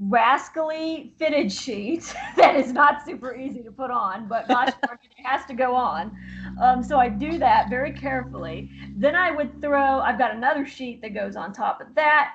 rascally 0.00 1.12
fitted 1.18 1.52
sheet 1.52 2.14
that 2.36 2.56
is 2.56 2.72
not 2.72 3.04
super 3.04 3.34
easy 3.34 3.62
to 3.62 3.70
put 3.70 3.90
on, 3.90 4.26
but 4.26 4.48
gosh 4.48 4.68
it, 4.68 4.76
it 5.18 5.24
has 5.24 5.44
to 5.46 5.54
go 5.54 5.74
on. 5.74 6.16
Um, 6.60 6.82
so 6.82 6.98
I 6.98 7.08
do 7.08 7.38
that 7.38 7.68
very 7.68 7.92
carefully. 7.92 8.70
Then 8.96 9.14
I 9.14 9.30
would 9.30 9.60
throw, 9.60 10.00
I've 10.00 10.18
got 10.18 10.34
another 10.34 10.66
sheet 10.66 11.02
that 11.02 11.14
goes 11.14 11.36
on 11.36 11.52
top 11.52 11.80
of 11.80 11.94
that. 11.94 12.32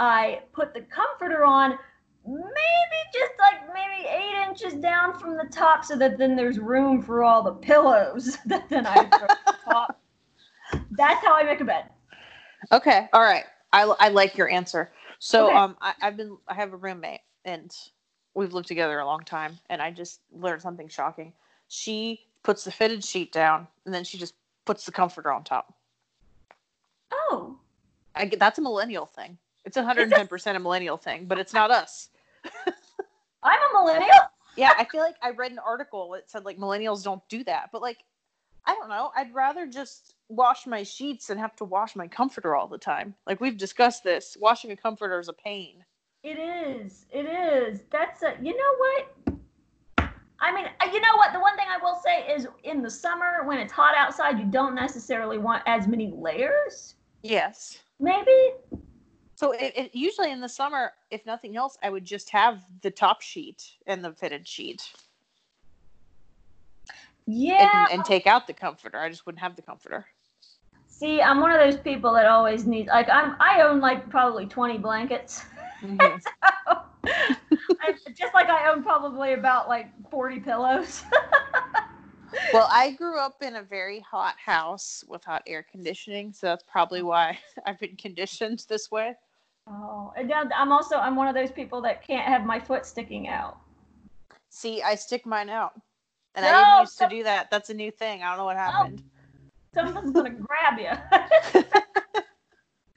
I 0.00 0.42
put 0.52 0.74
the 0.74 0.82
comforter 0.82 1.44
on 1.44 1.78
maybe 2.26 3.00
just 3.12 3.32
like 3.40 3.72
maybe 3.72 4.08
eight 4.08 4.48
inches 4.48 4.74
down 4.74 5.18
from 5.18 5.36
the 5.36 5.48
top 5.50 5.84
so 5.84 5.96
that 5.96 6.18
then 6.18 6.36
there's 6.36 6.58
room 6.58 7.02
for 7.02 7.24
all 7.24 7.42
the 7.42 7.52
pillows 7.52 8.38
that 8.46 8.68
then 8.68 8.86
I 8.86 9.04
throw 9.04 9.28
on 9.46 9.54
top. 9.64 10.00
That's 10.90 11.24
how 11.24 11.34
I 11.34 11.42
make 11.44 11.60
a 11.60 11.64
bed. 11.64 11.84
Okay. 12.72 13.08
All 13.12 13.22
right. 13.22 13.44
I, 13.72 13.82
I 13.98 14.08
like 14.08 14.36
your 14.36 14.48
answer. 14.48 14.90
So 15.18 15.48
okay. 15.48 15.56
um, 15.56 15.76
I, 15.80 15.94
I've 16.02 16.16
been 16.16 16.36
I 16.46 16.54
have 16.54 16.72
a 16.72 16.76
roommate 16.76 17.20
and 17.44 17.74
we've 18.34 18.54
lived 18.54 18.68
together 18.68 19.00
a 19.00 19.06
long 19.06 19.24
time, 19.24 19.58
and 19.68 19.82
I 19.82 19.90
just 19.90 20.20
learned 20.32 20.62
something 20.62 20.88
shocking. 20.88 21.32
She 21.68 22.20
puts 22.42 22.64
the 22.64 22.70
fitted 22.70 23.04
sheet 23.04 23.32
down, 23.32 23.66
and 23.84 23.92
then 23.92 24.04
she 24.04 24.16
just 24.16 24.34
puts 24.64 24.84
the 24.84 24.92
comforter 24.92 25.32
on 25.32 25.44
top. 25.44 25.74
Oh, 27.10 27.56
I 28.14 28.26
get 28.26 28.38
that's 28.38 28.58
a 28.58 28.62
millennial 28.62 29.06
thing. 29.06 29.36
It's 29.64 29.76
110 29.76 30.26
percent 30.28 30.56
a 30.56 30.60
millennial 30.60 30.96
thing, 30.96 31.26
but 31.26 31.38
it's 31.38 31.52
not 31.52 31.70
us. 31.70 32.10
I'm 33.42 33.58
a 33.70 33.80
millennial. 33.80 34.10
yeah, 34.56 34.72
I 34.78 34.84
feel 34.84 35.00
like 35.00 35.16
I 35.22 35.30
read 35.30 35.52
an 35.52 35.58
article 35.58 36.10
that 36.12 36.30
said 36.30 36.44
like 36.44 36.58
millennials 36.58 37.02
don't 37.02 37.26
do 37.28 37.44
that, 37.44 37.70
but 37.72 37.82
like 37.82 37.98
I 38.66 38.74
don't 38.74 38.88
know. 38.88 39.10
I'd 39.16 39.34
rather 39.34 39.66
just 39.66 40.14
wash 40.28 40.66
my 40.66 40.82
sheets 40.82 41.30
and 41.30 41.40
have 41.40 41.56
to 41.56 41.64
wash 41.64 41.96
my 41.96 42.06
comforter 42.06 42.54
all 42.54 42.68
the 42.68 42.78
time. 42.78 43.14
Like 43.26 43.40
we've 43.40 43.56
discussed 43.56 44.04
this. 44.04 44.36
Washing 44.40 44.70
a 44.70 44.76
comforter 44.76 45.18
is 45.18 45.28
a 45.28 45.32
pain. 45.32 45.84
It 46.22 46.38
is. 46.38 47.06
It 47.10 47.22
is. 47.22 47.80
That's 47.90 48.22
a. 48.22 48.34
You 48.42 48.56
know 48.56 48.74
what? 48.78 49.38
I 50.40 50.54
mean, 50.54 50.66
uh, 50.80 50.88
you 50.92 51.00
know 51.00 51.16
what? 51.16 51.32
The 51.32 51.40
one 51.40 51.56
thing 51.56 51.66
I 51.68 51.82
will 51.82 52.00
say 52.04 52.32
is, 52.32 52.46
in 52.62 52.82
the 52.82 52.90
summer 52.90 53.44
when 53.44 53.58
it's 53.58 53.72
hot 53.72 53.94
outside, 53.96 54.38
you 54.38 54.44
don't 54.44 54.74
necessarily 54.74 55.38
want 55.38 55.62
as 55.66 55.88
many 55.88 56.12
layers. 56.16 56.94
Yes. 57.22 57.78
Maybe. 57.98 58.52
So 59.34 59.52
it, 59.52 59.72
it, 59.76 59.94
usually 59.94 60.30
in 60.30 60.40
the 60.40 60.48
summer, 60.48 60.92
if 61.10 61.24
nothing 61.26 61.56
else, 61.56 61.76
I 61.82 61.90
would 61.90 62.04
just 62.04 62.30
have 62.30 62.62
the 62.82 62.90
top 62.90 63.20
sheet 63.20 63.64
and 63.86 64.04
the 64.04 64.12
fitted 64.12 64.46
sheet. 64.46 64.82
Yeah. 67.26 67.84
And, 67.84 67.98
and 67.98 68.04
take 68.04 68.26
out 68.26 68.46
the 68.46 68.52
comforter. 68.52 68.98
I 68.98 69.08
just 69.08 69.26
wouldn't 69.26 69.42
have 69.42 69.56
the 69.56 69.62
comforter. 69.62 70.06
See, 70.98 71.22
I'm 71.22 71.40
one 71.40 71.52
of 71.52 71.60
those 71.60 71.80
people 71.80 72.12
that 72.14 72.26
always 72.26 72.66
needs 72.66 72.88
like 72.88 73.08
I'm 73.08 73.36
I 73.38 73.62
own 73.62 73.78
like 73.78 74.10
probably 74.10 74.46
20 74.46 74.78
blankets. 74.78 75.44
Mhm. 75.80 76.20
so, 76.22 76.30
I, 77.06 77.94
just 78.16 78.34
like 78.34 78.48
I 78.48 78.68
own 78.68 78.82
probably 78.82 79.34
about 79.34 79.68
like 79.68 79.86
40 80.10 80.40
pillows. 80.40 81.04
well, 82.52 82.66
I 82.68 82.90
grew 82.90 83.16
up 83.16 83.42
in 83.42 83.54
a 83.56 83.62
very 83.62 84.00
hot 84.00 84.34
house 84.44 85.04
with 85.06 85.22
hot 85.22 85.44
air 85.46 85.64
conditioning, 85.70 86.32
so 86.32 86.48
that's 86.48 86.64
probably 86.64 87.02
why 87.02 87.38
I've 87.66 87.78
been 87.78 87.94
conditioned 87.94 88.66
this 88.68 88.90
way. 88.90 89.14
oh, 89.68 90.12
and 90.16 90.32
I'm 90.32 90.72
also 90.72 90.96
I'm 90.96 91.14
one 91.14 91.28
of 91.28 91.34
those 91.36 91.52
people 91.52 91.80
that 91.82 92.04
can't 92.04 92.26
have 92.26 92.44
my 92.44 92.58
foot 92.58 92.84
sticking 92.84 93.28
out. 93.28 93.56
See, 94.50 94.82
I 94.82 94.96
stick 94.96 95.24
mine 95.26 95.48
out. 95.48 95.80
And 96.34 96.44
I 96.44 96.58
didn't 96.58 96.80
used 96.80 96.98
to 96.98 97.08
do 97.08 97.22
that. 97.22 97.52
That's 97.52 97.70
a 97.70 97.74
new 97.74 97.92
thing. 97.92 98.22
I 98.24 98.30
don't 98.30 98.38
know 98.38 98.44
what 98.44 98.56
happened. 98.56 99.02
Someone's 99.74 100.12
gonna 100.12 100.30
grab 100.30 100.78
you. 100.78 101.62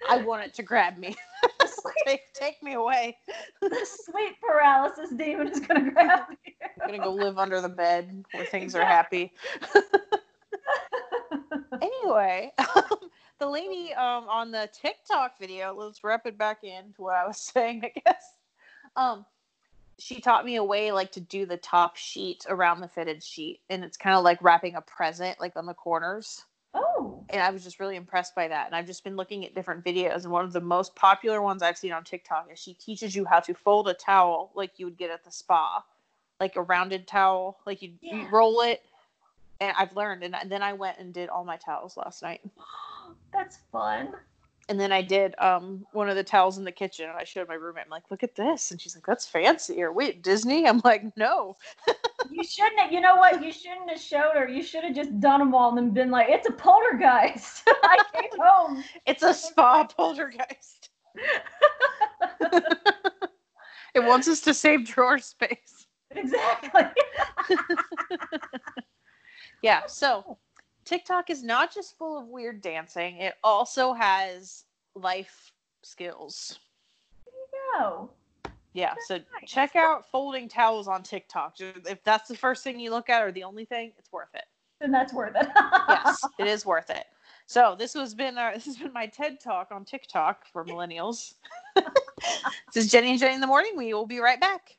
I 0.10 0.18
want 0.18 0.44
it 0.44 0.54
to 0.56 0.63
grab 0.63 0.98
me. 0.98 1.16
take, 2.06 2.34
take 2.34 2.62
me 2.63 2.74
away. 2.74 3.18
the 3.62 3.86
sleep 3.86 4.36
paralysis 4.42 5.12
demon 5.12 5.48
is 5.48 5.60
gonna 5.60 5.92
grab 5.92 6.24
you. 6.46 6.54
I'm 6.82 6.88
gonna 6.88 7.04
go 7.04 7.13
live 7.13 7.38
under 7.38 7.62
the 7.62 7.70
bed 7.70 8.25
where 8.34 8.46
things 8.46 8.75
are 8.75 8.86
happy. 8.86 9.34
anyway, 11.82 12.51
the 13.40 13.48
lady 13.48 13.94
um, 13.94 14.28
on 14.28 14.51
the 14.51 14.70
TikTok 14.74 15.40
video, 15.40 15.74
let's 15.74 16.04
wrap 16.04 16.25
it 16.25 16.38
back 16.38 16.63
in 16.63 16.94
to 16.94 17.01
what 17.01 17.16
I 17.16 17.28
was 17.28 17.40
saying, 17.40 17.84
I 17.84 17.92
guess. 18.06 18.24
Um, 18.96 19.25
she 20.00 20.20
taught 20.20 20.46
me 20.46 20.56
a 20.56 20.63
way 20.63 20.92
like 20.92 21.12
to 21.13 21.22
do 21.22 21.46
the 21.46 21.58
top 21.58 21.96
sheet 21.96 22.46
around 22.50 22.82
the 22.82 22.88
fitted 22.88 23.24
sheet, 23.24 23.62
and 23.70 23.84
it's 23.84 23.98
kind 23.98 24.16
of 24.16 24.24
like 24.24 24.42
wrapping 24.42 24.75
a 24.75 24.82
present 24.82 25.40
like 25.40 25.56
on 25.56 25.66
the 25.66 25.74
corners. 25.74 26.44
And 27.32 27.42
I 27.42 27.50
was 27.50 27.64
just 27.64 27.80
really 27.80 27.96
impressed 27.96 28.36
by 28.36 28.48
that. 28.50 28.68
And 28.68 28.76
I've 28.76 28.86
just 28.86 29.04
been 29.04 29.16
looking 29.16 29.46
at 29.46 29.56
different 29.56 29.84
videos, 29.86 30.24
and 30.24 30.32
one 30.32 30.44
of 30.44 30.54
the 30.54 30.62
most 30.62 30.96
popular 30.96 31.42
ones 31.42 31.64
I've 31.64 31.78
seen 31.78 31.94
on 31.94 32.04
TikTok 32.04 32.50
is 32.52 32.60
she 32.60 32.74
teaches 32.74 33.16
you 33.16 33.26
how 33.26 33.40
to 33.42 33.54
fold 33.54 33.88
a 33.88 33.94
towel 33.94 34.52
like 34.54 34.78
you 34.78 34.86
would 34.86 34.98
get 34.98 35.10
at 35.10 35.24
the 35.24 35.32
spa, 35.32 35.84
like 36.40 36.58
a 36.58 36.62
rounded 36.62 37.08
towel, 37.08 37.58
like 37.66 37.82
you 37.82 37.94
Yeah. 38.02 38.16
you 38.16 38.28
roll 38.30 38.62
it. 38.62 38.84
And 39.62 39.76
I've 39.78 39.96
learned, 39.96 40.24
and, 40.24 40.36
then 40.52 40.64
I 40.64 40.74
went 40.74 40.98
and 40.98 41.14
did 41.14 41.30
all 41.30 41.46
my 41.46 41.56
towels 41.58 41.96
last 41.96 42.22
night. 42.24 42.42
that's 43.32 43.60
fun. 43.72 44.14
And 44.72 44.80
then 44.80 44.94
I 44.94 45.01
did 45.01 45.36
um 45.38 45.86
one 45.92 46.08
of 46.10 46.16
the 46.16 46.24
towels 46.24 46.58
in 46.58 46.63
the 46.63 46.72
kitchen, 46.72 47.10
and 47.10 47.18
I 47.20 47.25
showed 47.25 47.50
my 47.50 47.56
roommate. 47.56 47.84
I'm 47.84 47.90
like, 47.90 48.10
"Look 48.10 48.24
at 48.24 48.36
this!" 48.36 48.72
And 48.72 48.80
she's 48.80 48.96
like, 48.96 49.06
"That's 49.06 49.28
fancy." 49.28 49.84
Or 49.84 49.92
wait, 49.92 50.24
Disney? 50.24 50.66
I'm 50.66 50.80
like, 50.86 51.04
"No, 51.18 51.58
You 52.30 52.42
shouldn't. 52.42 52.80
Have, 52.80 52.94
you 52.94 53.01
know 53.01 53.18
what? 53.18 53.44
You 53.44 53.51
shouldn't 53.51 53.90
have 53.90 54.00
showed 54.00 54.32
her. 54.36 54.48
You 54.48 54.63
should 54.63 54.86
have 54.86 54.96
just 54.96 55.20
done 55.20 55.40
them 55.40 55.54
all 55.54 55.70
and 55.70 55.78
then 55.78 55.92
been 55.94 56.10
like, 56.10 56.30
"It's 56.30 56.48
a 56.48 56.54
poltergeist." 56.54 57.63
I 57.68 57.98
came 58.13 58.30
home. 58.40 58.82
it's 59.06 59.24
a 59.24 59.34
spa 59.34 59.84
poltergeist. 59.84 60.90
it 63.94 64.00
wants 64.06 64.30
us 64.30 64.40
to 64.40 64.54
save 64.54 64.86
drawer 64.86 65.20
space." 65.20 65.86
Exactly. 66.12 66.84
Yeah, 69.62 69.86
so 69.86 70.38
TikTok 70.92 71.30
is 71.30 71.42
not 71.42 71.74
just 71.74 71.98
full 71.98 72.20
of 72.20 72.28
weird 72.28 72.62
dancing, 72.62 73.16
it 73.16 73.36
also 73.46 73.94
has 73.94 74.66
life 74.94 75.54
skills. 75.84 76.60
no. 77.80 78.10
Yeah, 78.74 78.94
so 79.08 79.16
nice. 79.16 79.26
check 79.50 79.78
out 79.78 80.12
folding 80.12 80.50
towels 80.50 80.90
on 80.90 81.02
TikTok. 81.02 81.56
If 81.62 82.04
that's 82.04 82.28
the 82.28 82.36
first 82.36 82.66
thing 82.66 82.78
you 82.78 82.92
look 82.92 83.10
at 83.10 83.24
or 83.24 83.32
the 83.32 83.46
only 83.46 83.64
thing, 83.64 83.94
it's 83.98 84.12
worth 84.12 84.36
it. 84.36 84.44
Then 84.82 84.92
that's 84.92 85.14
worth 85.14 85.38
it. 85.38 85.48
Yes, 85.88 86.22
it 86.40 86.48
is 86.48 86.66
worth 86.66 86.90
it. 86.90 87.06
So 87.46 87.74
this 87.80 87.94
has 87.94 88.14
been 88.14 88.38
our 88.38 88.54
this 88.56 88.66
has 88.66 88.76
been 88.76 88.92
my 88.92 89.06
TED 89.06 89.40
talk 89.40 89.70
on 89.72 89.86
TikTok 89.86 90.46
for 90.52 90.66
millennials. 90.66 91.36
this 91.76 92.76
is 92.76 92.92
Jenny 92.92 93.12
and 93.12 93.20
Jenny 93.20 93.36
in 93.36 93.42
the 93.42 93.48
morning. 93.48 93.78
We 93.78 93.94
will 93.94 94.06
be 94.06 94.20
right 94.20 94.42
back. 94.42 94.76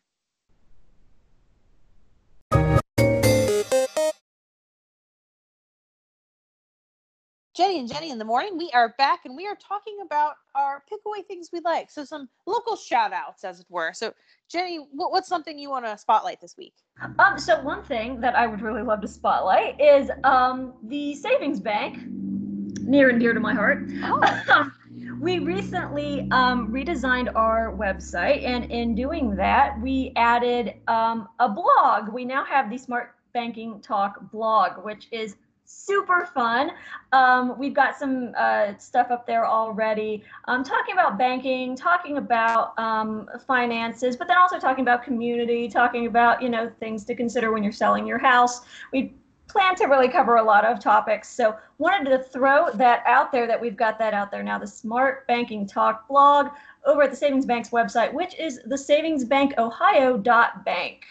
Jenny 7.55 7.79
and 7.79 7.93
Jenny 7.93 8.11
in 8.11 8.19
the 8.19 8.25
morning. 8.25 8.57
We 8.57 8.71
are 8.73 8.95
back 8.97 9.27
and 9.27 9.37
we 9.37 9.47
are 9.47 9.57
talking 9.57 9.99
about 10.03 10.37
our 10.55 10.83
Pickaway 10.89 11.23
things 11.29 11.51
we 11.53 11.61
like. 11.61 11.91
So 11.91 12.03
some 12.03 12.29
local 12.47 12.77
shout 12.77 13.13
outs 13.13 13.45
as 13.45 13.61
it 13.61 13.67
were. 13.69 13.93
So 13.93 14.15
Jenny, 14.49 14.87
what, 14.93 15.13
what's 15.13 15.29
something 15.29 15.59
you 15.59 15.69
want 15.69 15.85
to 15.85 15.99
spotlight 15.99 16.41
this 16.41 16.57
week? 16.57 16.73
Um, 17.19 17.39
so 17.39 17.61
one 17.61 17.83
thing 17.83 18.21
that 18.23 18.35
I 18.35 18.47
would 18.47 18.63
really 18.63 18.83
love 18.83 19.03
to 19.03 19.09
spotlight 19.09 19.79
is 19.79 20.11
um, 20.25 20.73
the 20.85 21.15
savings 21.15 21.61
bank, 21.61 21.99
near 22.07 23.11
and 23.11 23.21
dear 23.21 23.35
to 23.35 23.41
my 23.41 23.53
heart. 23.53 23.87
Um, 24.03 24.73
we 25.21 25.39
recently 25.39 26.29
um, 26.31 26.73
redesigned 26.73 27.35
our 27.35 27.77
website, 27.77 28.45
and 28.47 28.71
in 28.71 28.95
doing 28.95 29.37
that, 29.37 29.79
we 29.81 30.13
added 30.17 30.75
um, 30.89 31.29
a 31.39 31.51
blog. 31.51 32.09
We 32.13 32.25
now 32.25 32.47
have 32.47 32.71
the 32.71 32.79
Smart 32.79 33.15
Banking 33.35 33.81
Talk 33.81 34.31
blog, 34.31 34.85
which 34.85 35.09
is 35.11 35.37
super 35.73 36.27
fun. 36.27 36.73
Um, 37.13 37.59
we've 37.59 37.75
got 37.75 37.99
some 37.99 38.33
uh, 38.37 38.77
stuff 38.79 39.11
up 39.11 39.27
there 39.27 39.47
already, 39.47 40.23
um, 40.47 40.63
talking 40.63 40.95
about 40.95 41.19
banking, 41.19 41.75
talking 41.77 42.19
about 42.19 42.79
um, 42.79 43.29
finances, 43.47 44.17
but 44.17 44.29
then 44.29 44.39
also 44.39 44.59
talking 44.59 44.83
about 44.83 45.03
community, 45.03 45.69
talking 45.69 46.07
about 46.07 46.43
you 46.43 46.49
know 46.49 46.71
things 46.81 47.05
to 47.07 47.15
consider 47.15 47.53
when 47.53 47.63
you're 47.63 47.73
selling 47.73 48.07
your 48.07 48.19
house. 48.19 48.63
We 48.93 49.15
plan 49.49 49.75
to 49.77 49.87
really 49.87 50.09
cover 50.09 50.37
a 50.37 50.43
lot 50.43 50.65
of 50.65 50.81
topics, 50.81 51.29
so 51.29 51.57
wanted 51.79 52.11
to 52.11 52.23
throw 52.23 52.71
that 52.75 53.03
out 53.07 53.33
there 53.33 53.47
that 53.47 53.61
we've 53.61 53.77
got 53.77 53.99
that 53.99 54.15
out 54.15 54.31
there 54.31 54.43
now. 54.43 54.59
The 54.59 54.67
Smart 54.67 55.27
Banking 55.27 55.67
Talk 55.67 56.09
blog 56.09 56.49
over 56.85 57.03
at 57.03 57.11
the 57.11 57.17
Savings 57.17 57.47
Bank's 57.47 57.71
website, 57.71 58.13
which 58.13 58.39
is 58.39 58.61
the 58.67 58.77
savingsbankohio.bank. 58.77 61.05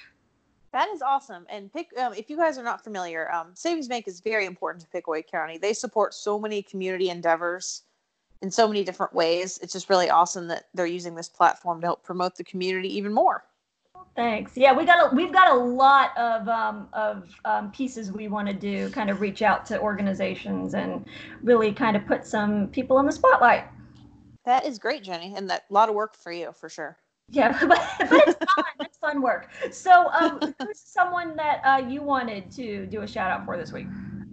That 0.73 0.87
is 0.89 1.01
awesome. 1.01 1.45
And 1.49 1.71
pick 1.71 1.89
um, 1.97 2.13
if 2.13 2.29
you 2.29 2.37
guys 2.37 2.57
are 2.57 2.63
not 2.63 2.83
familiar, 2.83 3.31
um, 3.31 3.51
Savings 3.53 3.87
Bank 3.87 4.07
is 4.07 4.21
very 4.21 4.45
important 4.45 4.81
to 4.83 4.89
Pickaway 4.89 5.23
County. 5.23 5.57
They 5.57 5.73
support 5.73 6.13
so 6.13 6.39
many 6.39 6.61
community 6.61 7.09
endeavors 7.09 7.83
in 8.41 8.49
so 8.49 8.67
many 8.67 8.83
different 8.83 9.13
ways. 9.13 9.59
It's 9.61 9.73
just 9.73 9.89
really 9.89 10.09
awesome 10.09 10.47
that 10.47 10.65
they're 10.73 10.85
using 10.85 11.13
this 11.13 11.29
platform 11.29 11.81
to 11.81 11.87
help 11.87 12.03
promote 12.03 12.35
the 12.35 12.43
community 12.43 12.95
even 12.95 13.13
more. 13.13 13.43
Thanks. 14.15 14.57
Yeah, 14.57 14.73
we 14.73 14.85
got 14.85 15.11
a 15.11 15.15
we've 15.15 15.31
got 15.31 15.51
a 15.51 15.55
lot 15.55 16.17
of 16.17 16.47
um, 16.47 16.89
of 16.91 17.29
um, 17.45 17.71
pieces 17.71 18.11
we 18.11 18.27
want 18.27 18.47
to 18.47 18.53
do. 18.53 18.89
Kind 18.89 19.09
of 19.09 19.21
reach 19.21 19.41
out 19.41 19.65
to 19.67 19.79
organizations 19.79 20.73
and 20.73 21.05
really 21.43 21.71
kind 21.71 21.95
of 21.95 22.05
put 22.05 22.25
some 22.25 22.67
people 22.67 22.99
in 22.99 23.05
the 23.05 23.11
spotlight. 23.11 23.65
That 24.45 24.65
is 24.65 24.79
great, 24.79 25.03
Jenny, 25.03 25.33
and 25.35 25.49
that 25.49 25.63
a 25.69 25.73
lot 25.73 25.87
of 25.87 25.95
work 25.95 26.15
for 26.15 26.31
you 26.31 26.51
for 26.51 26.67
sure. 26.67 26.97
Yeah, 27.29 27.57
but, 27.67 28.09
but 28.09 28.27
it's 28.27 28.53
fun. 28.53 28.80
Work. 29.21 29.49
So, 29.71 30.09
um, 30.11 30.39
who's 30.59 30.79
someone 30.79 31.35
that 31.37 31.61
uh, 31.63 31.87
you 31.87 32.01
wanted 32.01 32.51
to 32.51 32.85
do 32.87 33.01
a 33.01 33.07
shout 33.07 33.31
out 33.31 33.45
for 33.45 33.57
this 33.57 33.71
week? 33.71 33.87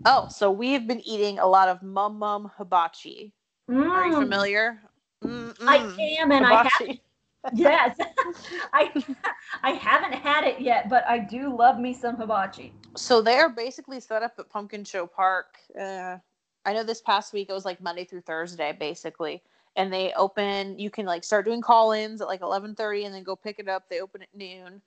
Oh, 0.05 0.27
so 0.31 0.51
we've 0.51 0.87
been 0.87 1.01
eating 1.07 1.39
a 1.39 1.47
lot 1.47 1.69
of 1.69 1.83
Mum 1.83 2.19
Mum 2.19 2.51
Hibachi. 2.57 3.33
Are 3.69 4.07
you 4.07 4.13
Mm, 4.13 4.19
familiar? 4.19 4.81
I 5.23 5.77
Mm-mm. 5.77 6.21
am, 6.21 6.33
and 6.33 6.47
I 6.47 6.55
have 6.55 6.73
yes, 7.55 7.97
I 8.73 9.05
I 9.63 9.71
haven't 9.73 10.15
had 10.15 10.45
it 10.45 10.61
yet, 10.61 10.89
but 10.89 11.07
I 11.07 11.19
do 11.19 11.55
love 11.55 11.79
me 11.79 11.93
some 11.93 12.17
hibachi. 12.17 12.73
So 12.97 13.21
they're 13.21 13.49
basically 13.49 14.01
set 14.01 14.23
up 14.23 14.35
at 14.39 14.49
Pumpkin 14.49 14.85
Show 14.85 15.07
Park. 15.07 15.59
Uh, 15.79 16.19
I 16.65 16.73
know 16.73 16.83
this 16.83 17.01
past 17.01 17.33
week 17.33 17.49
it 17.51 17.53
was 17.53 17.65
like 17.65 17.81
Monday 17.81 18.05
through 18.05 18.23
Thursday, 18.23 18.77
basically, 18.79 19.43
and 19.79 19.91
they 19.91 20.13
open. 20.15 20.79
You 20.79 20.91
can 20.91 21.07
like 21.07 21.25
start 21.25 21.47
doing 21.47 21.63
call-ins 21.63 22.21
at 22.21 22.27
like 22.29 22.43
eleven 22.43 22.75
thirty, 22.75 23.05
and 23.05 23.15
then 23.15 23.23
go 23.23 23.35
pick 23.35 23.59
it 23.59 23.69
up. 23.69 23.89
They 23.89 24.01
open 24.01 24.21
at 24.21 24.29
noon, 24.35 24.83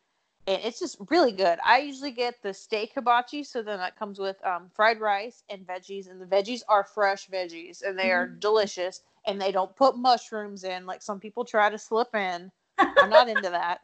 and 0.48 0.62
it's 0.64 0.80
just 0.80 0.98
really 1.10 1.32
good. 1.32 1.58
I 1.66 1.80
usually 1.80 2.12
get 2.12 2.36
the 2.44 2.54
steak 2.54 2.92
hibachi, 2.94 3.44
so 3.44 3.64
then 3.64 3.80
that 3.80 3.98
comes 3.98 4.20
with 4.20 4.38
um, 4.46 4.70
fried 4.76 5.00
rice 5.00 5.44
and 5.50 5.66
veggies, 5.66 6.10
and 6.12 6.22
the 6.22 6.26
veggies 6.26 6.62
are 6.70 6.84
fresh 6.84 7.28
veggies, 7.30 7.82
and 7.82 7.98
they 7.98 8.12
are 8.12 8.28
Mhm. 8.28 8.40
delicious. 8.40 9.02
And 9.28 9.40
they 9.40 9.52
don't 9.52 9.76
put 9.76 9.96
mushrooms 9.98 10.64
in 10.64 10.88
like 10.88 11.04
some 11.04 11.20
people 11.20 11.46
try 11.46 11.70
to 11.70 11.78
slip 11.78 12.14
in. 12.16 12.52
I'm 12.80 13.10
not 13.12 13.30
into 13.30 13.50
that. 13.52 13.82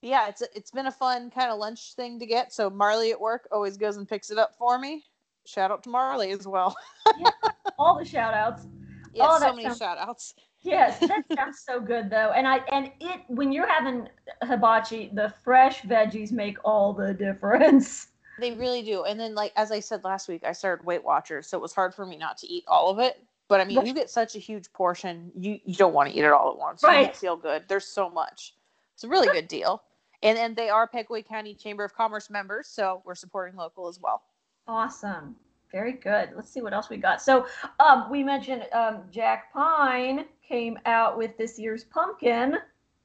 But 0.00 0.08
yeah, 0.08 0.28
it's 0.28 0.40
it's 0.54 0.70
been 0.70 0.86
a 0.86 0.90
fun 0.90 1.30
kind 1.30 1.50
of 1.50 1.58
lunch 1.58 1.92
thing 1.94 2.18
to 2.20 2.24
get. 2.26 2.52
So 2.54 2.70
Marley 2.70 3.10
at 3.10 3.20
work 3.20 3.46
always 3.52 3.76
goes 3.76 3.96
and 3.98 4.08
picks 4.08 4.30
it 4.30 4.38
up 4.38 4.54
for 4.56 4.78
me. 4.78 5.04
Shout 5.44 5.70
out 5.70 5.82
to 5.82 5.90
Marley 5.90 6.30
as 6.30 6.46
well. 6.46 6.74
yeah, 7.18 7.30
All 7.78 7.98
the 7.98 8.04
shout 8.04 8.32
outs. 8.34 8.66
Yeah, 9.14 9.24
Oh, 9.26 9.38
so 9.38 9.50
many 9.50 9.64
sounds- 9.64 9.78
shout 9.78 9.98
outs. 9.98 10.34
Yes, 10.62 10.98
that 11.00 11.24
sounds 11.36 11.62
so 11.64 11.80
good 11.80 12.10
though. 12.10 12.32
And 12.34 12.46
I 12.46 12.58
and 12.72 12.90
it 13.00 13.20
when 13.28 13.52
you're 13.52 13.68
having 13.68 14.08
hibachi, 14.42 15.10
the 15.14 15.32
fresh 15.42 15.82
veggies 15.82 16.32
make 16.32 16.58
all 16.64 16.92
the 16.92 17.14
difference. 17.14 18.08
They 18.40 18.52
really 18.52 18.82
do. 18.82 19.02
And 19.02 19.18
then, 19.18 19.34
like 19.34 19.52
as 19.56 19.72
I 19.72 19.80
said 19.80 20.04
last 20.04 20.28
week, 20.28 20.44
I 20.44 20.52
started 20.52 20.86
Weight 20.86 21.02
Watchers, 21.02 21.48
so 21.48 21.58
it 21.58 21.60
was 21.60 21.74
hard 21.74 21.92
for 21.92 22.06
me 22.06 22.16
not 22.16 22.38
to 22.38 22.46
eat 22.46 22.62
all 22.68 22.88
of 22.88 23.00
it. 23.00 23.20
But 23.48 23.60
I 23.60 23.64
mean, 23.64 23.84
you 23.84 23.92
get 23.92 24.10
such 24.10 24.36
a 24.36 24.38
huge 24.38 24.72
portion, 24.72 25.32
you 25.34 25.58
you 25.64 25.74
don't 25.74 25.92
want 25.92 26.08
to 26.08 26.16
eat 26.16 26.22
it 26.22 26.30
all 26.30 26.52
at 26.52 26.56
once. 26.56 26.84
You 26.84 26.88
Right. 26.88 27.06
don't 27.06 27.16
feel 27.16 27.36
good. 27.36 27.64
There's 27.66 27.86
so 27.86 28.08
much. 28.08 28.54
It's 28.94 29.02
a 29.02 29.08
really 29.08 29.26
good 29.26 29.48
deal. 29.48 29.82
And 30.22 30.38
and 30.38 30.54
they 30.54 30.68
are 30.68 30.86
Pickaway 30.86 31.22
County 31.22 31.52
Chamber 31.52 31.82
of 31.82 31.94
Commerce 31.94 32.30
members, 32.30 32.68
so 32.68 33.02
we're 33.04 33.16
supporting 33.16 33.56
local 33.56 33.88
as 33.88 33.98
well. 33.98 34.22
Awesome. 34.68 35.34
Very 35.72 35.94
good. 35.94 36.30
Let's 36.36 36.48
see 36.50 36.60
what 36.62 36.72
else 36.72 36.88
we 36.88 36.96
got. 36.96 37.20
So, 37.20 37.46
um, 37.80 38.08
we 38.08 38.22
mentioned 38.22 38.66
um, 38.72 39.02
Jack 39.10 39.52
Pine 39.52 40.26
came 40.48 40.78
out 40.86 41.18
with 41.18 41.36
this 41.36 41.58
year's 41.58 41.84
pumpkin. 41.84 42.56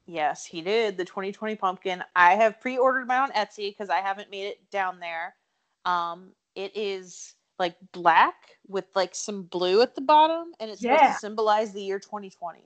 Yes, 0.06 0.44
he 0.44 0.60
did 0.60 0.96
the 0.96 1.04
2020 1.04 1.56
pumpkin. 1.56 2.02
I 2.14 2.34
have 2.34 2.60
pre-ordered 2.60 3.06
mine 3.06 3.22
on 3.22 3.30
Etsy 3.32 3.70
because 3.70 3.90
I 3.90 3.98
haven't 4.00 4.30
made 4.30 4.46
it 4.46 4.70
down 4.70 5.00
there. 5.00 5.34
Um, 5.84 6.32
it 6.54 6.72
is 6.76 7.34
like 7.58 7.76
black 7.92 8.34
with 8.66 8.86
like 8.94 9.14
some 9.14 9.44
blue 9.44 9.82
at 9.82 9.94
the 9.94 10.00
bottom, 10.00 10.52
and 10.60 10.70
it's 10.70 10.80
supposed 10.80 11.02
to 11.02 11.18
symbolize 11.18 11.72
the 11.72 11.82
year 11.82 11.98
2020. 11.98 12.60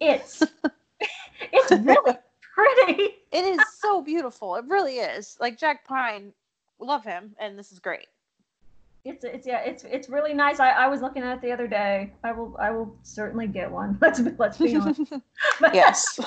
It's 0.00 0.42
it's 1.52 1.70
really 1.70 2.16
pretty. 2.54 3.14
It 3.32 3.44
is 3.44 3.60
so 3.80 4.00
beautiful. 4.00 4.56
It 4.56 4.64
really 4.68 4.98
is. 4.98 5.36
Like 5.40 5.58
Jack 5.58 5.84
Pine, 5.86 6.32
love 6.78 7.04
him, 7.04 7.34
and 7.40 7.58
this 7.58 7.72
is 7.72 7.78
great. 7.78 8.06
It's 9.04 9.22
it's 9.22 9.46
yeah, 9.46 9.60
it's 9.60 9.84
it's 9.84 10.08
really 10.08 10.32
nice. 10.32 10.60
I, 10.60 10.70
I 10.70 10.88
was 10.88 11.02
looking 11.02 11.22
at 11.22 11.36
it 11.36 11.42
the 11.42 11.52
other 11.52 11.66
day. 11.66 12.14
I 12.24 12.32
will 12.32 12.56
I 12.58 12.70
will 12.70 12.96
certainly 13.02 13.46
get 13.46 13.70
one. 13.70 13.98
Let's 14.00 14.20
be, 14.20 14.30
let's 14.38 14.56
be 14.56 14.76
honest. 14.76 15.02
yes. 15.74 16.18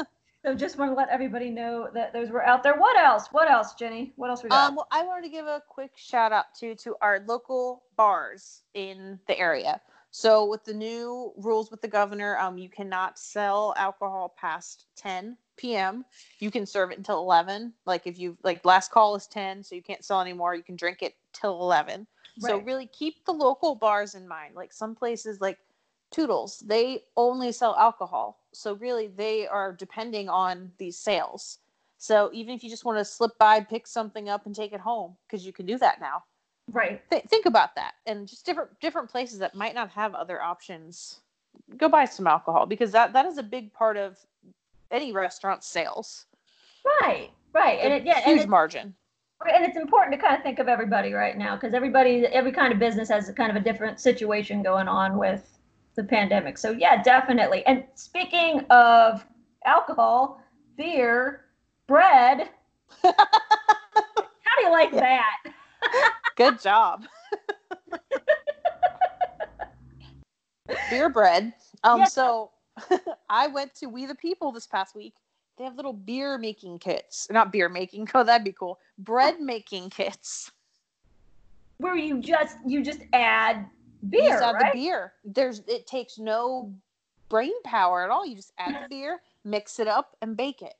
so 0.44 0.54
just 0.54 0.76
want 0.76 0.90
to 0.90 0.94
let 0.94 1.08
everybody 1.08 1.48
know 1.48 1.88
that 1.94 2.12
those 2.12 2.28
were 2.28 2.44
out 2.44 2.62
there. 2.62 2.76
What 2.76 2.98
else? 2.98 3.28
What 3.32 3.50
else, 3.50 3.72
Jenny? 3.74 4.12
What 4.16 4.28
else 4.28 4.42
we 4.42 4.50
got? 4.50 4.68
Um, 4.68 4.76
well, 4.76 4.86
I 4.92 5.02
wanted 5.02 5.22
to 5.22 5.30
give 5.30 5.46
a 5.46 5.62
quick 5.66 5.92
shout 5.96 6.30
out 6.30 6.46
to 6.60 6.74
to 6.74 6.94
our 7.00 7.20
local 7.26 7.84
bars 7.96 8.62
in 8.74 9.18
the 9.28 9.38
area. 9.38 9.80
So 10.10 10.46
with 10.46 10.64
the 10.64 10.74
new 10.74 11.32
rules 11.36 11.70
with 11.70 11.80
the 11.82 11.88
governor, 11.88 12.38
um, 12.38 12.58
you 12.58 12.68
cannot 12.68 13.18
sell 13.18 13.74
alcohol 13.76 14.34
past 14.38 14.86
10 14.96 15.36
p.m. 15.56 16.04
You 16.38 16.50
can 16.50 16.64
serve 16.64 16.90
it 16.90 16.98
until 16.98 17.18
11. 17.18 17.72
Like 17.84 18.06
if 18.06 18.18
you 18.18 18.36
like, 18.42 18.64
last 18.64 18.90
call 18.90 19.16
is 19.16 19.26
10, 19.26 19.62
so 19.62 19.74
you 19.74 19.82
can't 19.82 20.04
sell 20.04 20.20
anymore. 20.20 20.54
You 20.54 20.62
can 20.62 20.76
drink 20.76 21.02
it 21.02 21.14
till 21.34 21.60
11. 21.60 22.06
So 22.38 22.58
really 22.58 22.86
keep 22.86 23.24
the 23.24 23.32
local 23.32 23.74
bars 23.74 24.14
in 24.14 24.28
mind. 24.28 24.54
Like 24.54 24.72
some 24.72 24.94
places 24.94 25.40
like 25.40 25.58
Toodles, 26.10 26.60
they 26.60 27.04
only 27.16 27.52
sell 27.52 27.74
alcohol. 27.76 28.40
So 28.52 28.74
really 28.74 29.08
they 29.08 29.46
are 29.46 29.72
depending 29.72 30.28
on 30.28 30.70
these 30.78 30.98
sales. 30.98 31.58
So 31.98 32.30
even 32.32 32.54
if 32.54 32.62
you 32.62 32.70
just 32.70 32.84
want 32.84 32.98
to 32.98 33.04
slip 33.04 33.36
by, 33.38 33.60
pick 33.60 33.86
something 33.86 34.28
up 34.28 34.46
and 34.46 34.54
take 34.54 34.72
it 34.72 34.80
home 34.80 35.16
because 35.26 35.46
you 35.46 35.52
can 35.52 35.66
do 35.66 35.78
that 35.78 36.00
now. 36.00 36.24
right. 36.72 37.02
Th- 37.10 37.24
think 37.24 37.46
about 37.46 37.74
that 37.76 37.94
and 38.06 38.28
just 38.28 38.44
different 38.44 38.78
different 38.80 39.10
places 39.10 39.38
that 39.38 39.54
might 39.54 39.74
not 39.74 39.90
have 39.90 40.14
other 40.14 40.42
options. 40.42 41.20
Go 41.76 41.88
buy 41.88 42.04
some 42.04 42.26
alcohol 42.26 42.66
because 42.66 42.92
that 42.92 43.12
that 43.14 43.26
is 43.26 43.38
a 43.38 43.42
big 43.42 43.72
part 43.72 43.96
of 43.96 44.18
any 44.90 45.12
restaurant 45.12 45.64
sales. 45.64 46.26
Right. 46.84 47.30
Right. 47.52 47.78
And 47.80 47.92
it 47.94 48.04
yeah, 48.04 48.18
and 48.18 48.36
huge 48.36 48.44
it, 48.44 48.48
margin. 48.48 48.94
And 49.44 49.64
it's 49.64 49.76
important 49.76 50.18
to 50.18 50.24
kind 50.24 50.36
of 50.36 50.42
think 50.42 50.58
of 50.58 50.68
everybody 50.68 51.12
right 51.12 51.36
now 51.36 51.54
because 51.56 51.74
everybody 51.74 52.26
every 52.26 52.52
kind 52.52 52.72
of 52.72 52.78
business 52.78 53.08
has 53.08 53.28
a 53.28 53.32
kind 53.32 53.50
of 53.50 53.56
a 53.56 53.60
different 53.60 54.00
situation 54.00 54.62
going 54.62 54.88
on 54.88 55.18
with 55.18 55.58
the 55.94 56.04
pandemic. 56.04 56.58
So 56.58 56.70
yeah, 56.72 57.02
definitely. 57.02 57.64
And 57.66 57.84
speaking 57.94 58.60
of 58.70 59.24
alcohol, 59.64 60.40
beer, 60.76 61.46
bread, 61.86 62.48
how 63.02 63.12
do 63.12 64.62
you 64.62 64.70
like 64.70 64.90
that? 64.92 65.36
Good 66.36 66.60
job. 66.60 67.04
Beer 70.90 71.08
bread. 71.08 71.52
Um, 71.84 72.00
Yeah. 72.00 72.04
so 72.06 72.50
I 73.30 73.46
went 73.46 73.74
to 73.76 73.86
We 73.86 74.06
the 74.06 74.14
People 74.14 74.52
this 74.52 74.66
past 74.66 74.94
week. 74.94 75.14
They 75.56 75.64
have 75.64 75.76
little 75.76 75.92
beer 75.92 76.38
making 76.38 76.78
kits. 76.80 77.28
Not 77.30 77.50
beer 77.52 77.68
making. 77.68 78.08
Oh, 78.14 78.24
that'd 78.24 78.44
be 78.44 78.52
cool. 78.52 78.78
Bread 78.98 79.36
oh. 79.40 79.44
making 79.44 79.90
kits. 79.90 80.50
Where 81.78 81.96
you 81.96 82.20
just 82.20 82.56
you 82.66 82.82
just 82.82 83.00
add 83.12 83.66
You 84.02 84.08
beer, 84.10 84.30
just 84.30 84.42
add 84.42 84.52
right? 84.52 84.72
the 84.72 84.78
beer. 84.78 85.12
There's 85.24 85.60
it 85.66 85.86
takes 85.86 86.18
no 86.18 86.72
brain 87.28 87.52
power 87.64 88.04
at 88.04 88.10
all. 88.10 88.24
You 88.26 88.36
just 88.36 88.52
add 88.58 88.84
the 88.84 88.88
beer, 88.90 89.20
mix 89.44 89.78
it 89.78 89.88
up, 89.88 90.16
and 90.22 90.36
bake 90.36 90.62
it. 90.62 90.74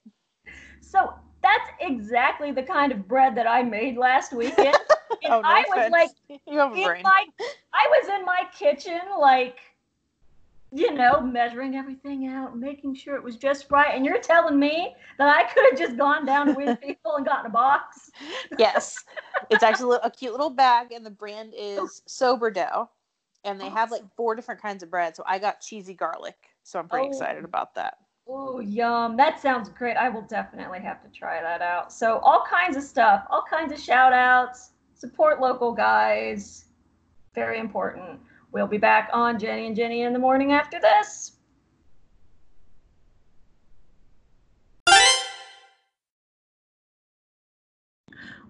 So 0.81 1.13
that's 1.43 1.69
exactly 1.81 2.53
the 2.53 2.63
kind 2.63 2.93
of 2.93 3.07
bread 3.07 3.35
that 3.37 3.47
I 3.47 3.63
made 3.63 3.97
last 3.97 4.33
weekend. 4.33 4.77
And 5.23 5.33
Oh, 5.33 5.41
no 5.41 5.49
I 5.49 5.65
was 5.69 5.91
like 5.93 6.11
you 6.29 6.59
have 6.59 6.73
a 6.73 6.75
in 6.75 6.85
brain. 6.85 7.03
my 7.03 7.27
I 7.73 7.87
was 7.89 8.09
in 8.19 8.25
my 8.25 8.43
kitchen 8.57 9.01
like 9.19 9.57
you 10.73 10.93
know, 10.93 11.21
measuring 11.21 11.77
everything 11.77 12.27
out, 12.27 12.59
making 12.59 12.95
sure 12.95 13.17
it 13.17 13.23
was 13.23 13.37
just 13.37 13.67
right. 13.71 13.95
And 13.95 14.05
you're 14.05 14.21
telling 14.21 14.59
me 14.59 14.95
that 15.19 15.29
I 15.29 15.45
could 15.53 15.65
have 15.71 15.79
just 15.79 15.97
gone 15.97 16.27
down 16.27 16.49
to 16.49 16.77
People 16.83 17.17
and 17.17 17.25
gotten 17.25 17.47
a 17.47 17.51
box? 17.51 18.11
yes, 18.59 19.05
it's 19.51 19.63
actually 19.63 19.99
a 20.03 20.11
cute 20.11 20.33
little 20.33 20.51
bag, 20.51 20.93
and 20.93 21.05
the 21.07 21.11
brand 21.11 21.53
oh. 21.57 21.85
is 21.85 22.03
Sober 22.07 22.51
Dough, 22.51 22.91
and 23.45 23.61
they 23.61 23.69
have 23.69 23.91
like 23.91 24.03
four 24.17 24.35
different 24.35 24.61
kinds 24.61 24.83
of 24.83 24.91
bread. 24.91 25.15
So 25.17 25.23
I 25.27 25.39
got 25.39 25.61
cheesy 25.61 25.95
garlic, 25.95 26.37
so 26.63 26.79
I'm 26.79 26.89
pretty 26.89 27.07
Oh. 27.07 27.11
excited 27.11 27.45
about 27.45 27.75
that. 27.77 27.99
Oh, 28.29 28.59
yum. 28.59 29.17
That 29.17 29.41
sounds 29.41 29.69
great. 29.69 29.97
I 29.97 30.09
will 30.09 30.23
definitely 30.23 30.81
have 30.81 31.01
to 31.05 31.09
try 31.17 31.41
that 31.41 31.63
out. 31.63 31.93
So, 31.93 32.19
all 32.25 32.45
kinds 32.51 32.77
of 32.77 32.83
stuff, 32.83 33.25
all 33.31 33.45
kinds 33.49 33.73
of 33.73 33.79
shout 33.79 34.13
outs, 34.13 34.71
support 34.95 35.41
local 35.41 35.73
guys. 35.73 36.65
Very 37.35 37.61
important. 37.61 38.19
We'll 38.53 38.67
be 38.67 38.79
back 38.79 39.11
on 39.13 39.39
Jenny 39.39 39.67
and 39.67 39.77
Jenny 39.77 40.03
in 40.03 40.13
the 40.13 40.19
morning 40.19 40.53
after 40.53 40.81
this. 40.81 41.33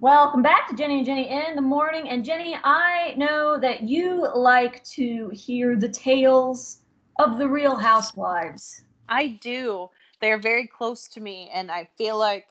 Welcome 0.00 0.42
back 0.42 0.68
to 0.68 0.76
Jenny 0.76 0.98
and 0.98 1.06
Jenny 1.06 1.30
in 1.30 1.56
the 1.56 1.62
morning. 1.62 2.08
And 2.10 2.22
Jenny, 2.22 2.56
I 2.62 3.14
know 3.16 3.58
that 3.58 3.82
you 3.82 4.28
like 4.34 4.84
to 4.84 5.30
hear 5.30 5.74
the 5.74 5.88
tales 5.88 6.80
of 7.18 7.38
the 7.38 7.48
real 7.48 7.74
housewives. 7.74 8.82
I 9.08 9.38
do. 9.40 9.88
They're 10.20 10.38
very 10.38 10.66
close 10.66 11.08
to 11.08 11.20
me, 11.20 11.50
and 11.52 11.70
I 11.70 11.88
feel 11.96 12.18
like 12.18 12.46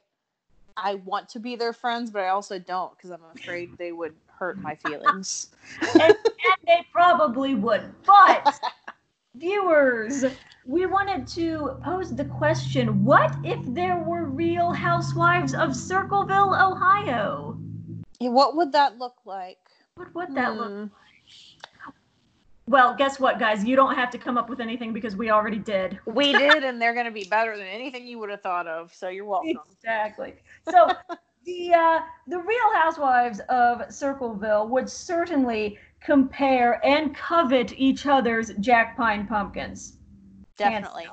I 0.75 0.95
want 0.95 1.29
to 1.29 1.39
be 1.39 1.55
their 1.55 1.71
friends, 1.71 2.09
but 2.09 2.23
I 2.23 2.29
also 2.29 2.57
don't 2.57 2.97
because 2.97 3.11
I'm 3.11 3.21
afraid 3.35 3.77
they 3.77 3.91
would 3.91 4.15
hurt 4.37 4.57
my 4.59 4.75
feelings. 4.75 5.49
and, 5.93 6.01
and 6.03 6.57
they 6.67 6.85
probably 6.91 7.55
would. 7.55 7.83
But 8.05 8.59
viewers, 9.35 10.25
we 10.65 10.85
wanted 10.85 11.27
to 11.29 11.77
pose 11.83 12.15
the 12.15 12.25
question: 12.25 13.03
What 13.03 13.35
if 13.43 13.59
there 13.65 13.97
were 13.97 14.25
real 14.25 14.71
housewives 14.71 15.53
of 15.53 15.75
Circleville, 15.75 16.55
Ohio? 16.55 17.57
What 18.19 18.55
would 18.55 18.71
that 18.71 18.97
look 18.97 19.17
like? 19.25 19.59
What 19.95 20.13
would 20.15 20.35
that 20.35 20.55
look? 20.55 20.71
Hmm. 20.71 20.85
Well, 22.67 22.95
guess 22.95 23.19
what, 23.19 23.37
guys? 23.37 23.63
You 23.63 23.75
don't 23.75 23.93
have 23.93 24.09
to 24.11 24.17
come 24.17 24.37
up 24.37 24.49
with 24.49 24.59
anything 24.59 24.91
because 24.91 25.15
we 25.15 25.29
already 25.29 25.59
did. 25.59 25.99
We 26.05 26.31
did, 26.31 26.63
and 26.63 26.81
they're 26.81 26.95
going 26.95 27.05
to 27.05 27.11
be 27.11 27.25
better 27.25 27.55
than 27.55 27.67
anything 27.67 28.07
you 28.07 28.17
would 28.17 28.31
have 28.31 28.41
thought 28.41 28.65
of. 28.65 28.91
So 28.93 29.09
you're 29.09 29.25
welcome. 29.25 29.59
Exactly. 29.71 30.33
So 30.67 30.87
the 31.45 31.73
uh, 31.73 31.99
the 32.27 32.39
Real 32.39 32.73
Housewives 32.73 33.39
of 33.49 33.83
Circleville 33.93 34.67
would 34.67 34.89
certainly 34.89 35.77
compare 36.01 36.85
and 36.85 37.15
covet 37.15 37.73
each 37.77 38.05
other's 38.05 38.51
Jack 38.59 38.97
Pine 38.97 39.27
pumpkins. 39.27 39.97
Definitely. 40.57 41.07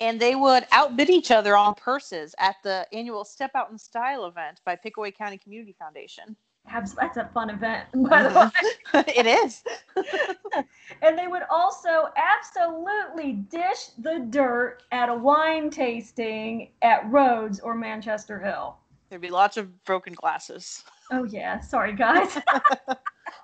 And 0.00 0.20
they 0.20 0.36
would 0.36 0.64
outbid 0.70 1.10
each 1.10 1.32
other 1.32 1.56
on 1.56 1.74
purses 1.74 2.34
at 2.38 2.56
the 2.62 2.86
annual 2.92 3.24
Step 3.24 3.50
Out 3.56 3.70
in 3.72 3.78
Style 3.78 4.26
event 4.26 4.60
by 4.64 4.76
Pickaway 4.76 5.10
County 5.10 5.38
Community 5.38 5.74
Foundation. 5.76 6.36
That's 6.70 7.16
a 7.16 7.30
fun 7.32 7.50
event, 7.50 7.88
by 8.08 8.22
the 8.24 8.52
way. 8.94 9.04
it 9.16 9.26
is. 9.26 9.62
And 11.02 11.16
they 11.16 11.28
would 11.28 11.44
also 11.50 12.08
absolutely 12.16 13.34
dish 13.34 13.90
the 13.98 14.26
dirt 14.30 14.82
at 14.90 15.08
a 15.08 15.14
wine 15.14 15.70
tasting 15.70 16.70
at 16.82 17.08
Rhodes 17.10 17.60
or 17.60 17.74
Manchester 17.74 18.40
Hill. 18.40 18.76
There'd 19.08 19.22
be 19.22 19.30
lots 19.30 19.56
of 19.56 19.84
broken 19.84 20.12
glasses. 20.12 20.84
Oh 21.10 21.24
yeah, 21.24 21.60
sorry 21.60 21.94
guys. 21.94 22.38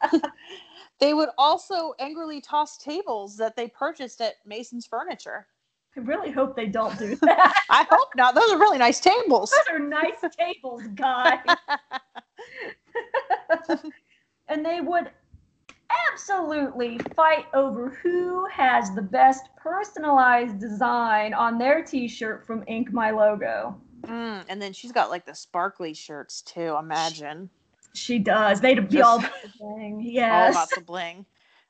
They 1.00 1.12
would 1.14 1.30
also 1.36 1.92
angrily 1.98 2.40
toss 2.40 2.78
tables 2.78 3.36
that 3.36 3.56
they 3.56 3.68
purchased 3.68 4.20
at 4.20 4.34
Mason's 4.46 4.86
Furniture. 4.86 5.46
I 5.96 6.00
really 6.00 6.30
hope 6.30 6.56
they 6.56 6.66
don't 6.66 6.98
do 6.98 7.14
that. 7.22 7.54
I 7.70 7.86
hope 7.90 8.08
not. 8.16 8.34
Those 8.34 8.50
are 8.52 8.58
really 8.58 8.78
nice 8.78 9.00
tables. 9.00 9.50
Those 9.50 9.74
are 9.74 9.78
nice 9.78 10.24
tables, 10.38 10.82
guys. 10.94 11.40
and 14.48 14.64
they 14.64 14.80
would 14.80 15.10
absolutely 16.12 16.98
fight 17.14 17.46
over 17.54 17.90
who 17.90 18.46
has 18.46 18.94
the 18.94 19.02
best 19.02 19.44
personalized 19.56 20.58
design 20.58 21.34
on 21.34 21.58
their 21.58 21.84
t-shirt 21.84 22.46
from 22.46 22.64
Ink 22.66 22.92
My 22.92 23.10
Logo. 23.10 23.80
Mm, 24.06 24.44
and 24.48 24.60
then 24.62 24.72
she's 24.72 24.92
got 24.92 25.10
like 25.10 25.26
the 25.26 25.34
sparkly 25.34 25.94
shirts 25.94 26.42
too. 26.42 26.76
Imagine. 26.78 27.48
She 27.94 28.18
does. 28.18 28.60
They'd 28.60 28.88
be 28.88 28.96
Just- 28.98 29.04
all 29.08 29.18
about 29.20 29.42
the 29.42 29.52
bling. 29.58 30.18
All 30.20 30.50
about 30.50 30.68
the 30.74 30.80
bling. 30.80 31.26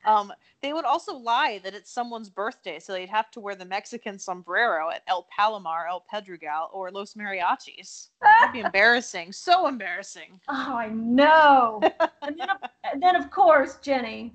Um, 0.07 0.33
they 0.61 0.75
would 0.75 0.85
also 0.85 1.15
lie 1.17 1.61
that 1.65 1.73
it's 1.75 1.91
someone's 1.91 2.29
birthday, 2.29 2.79
so 2.79 2.93
they'd 2.93 3.09
have 3.09 3.31
to 3.31 3.41
wear 3.41 3.55
the 3.55 3.65
Mexican 3.65 4.19
sombrero 4.19 4.91
at 4.91 5.03
El 5.07 5.27
Palomar, 5.35 5.87
El 5.89 6.05
Pedregal, 6.13 6.69
or 6.75 6.91
Los 6.91 7.15
Mariachis. 7.15 8.09
That'd 8.21 8.53
be 8.53 8.61
embarrassing. 8.67 9.33
So 9.33 9.67
embarrassing. 9.67 10.39
Oh, 10.49 10.75
I 10.77 10.89
know. 10.89 11.81
and, 12.23 12.39
then, 12.39 12.51
of- 12.51 12.69
and 12.93 13.03
then, 13.03 13.17
of 13.17 13.31
course, 13.31 13.79
Jenny, 13.81 14.35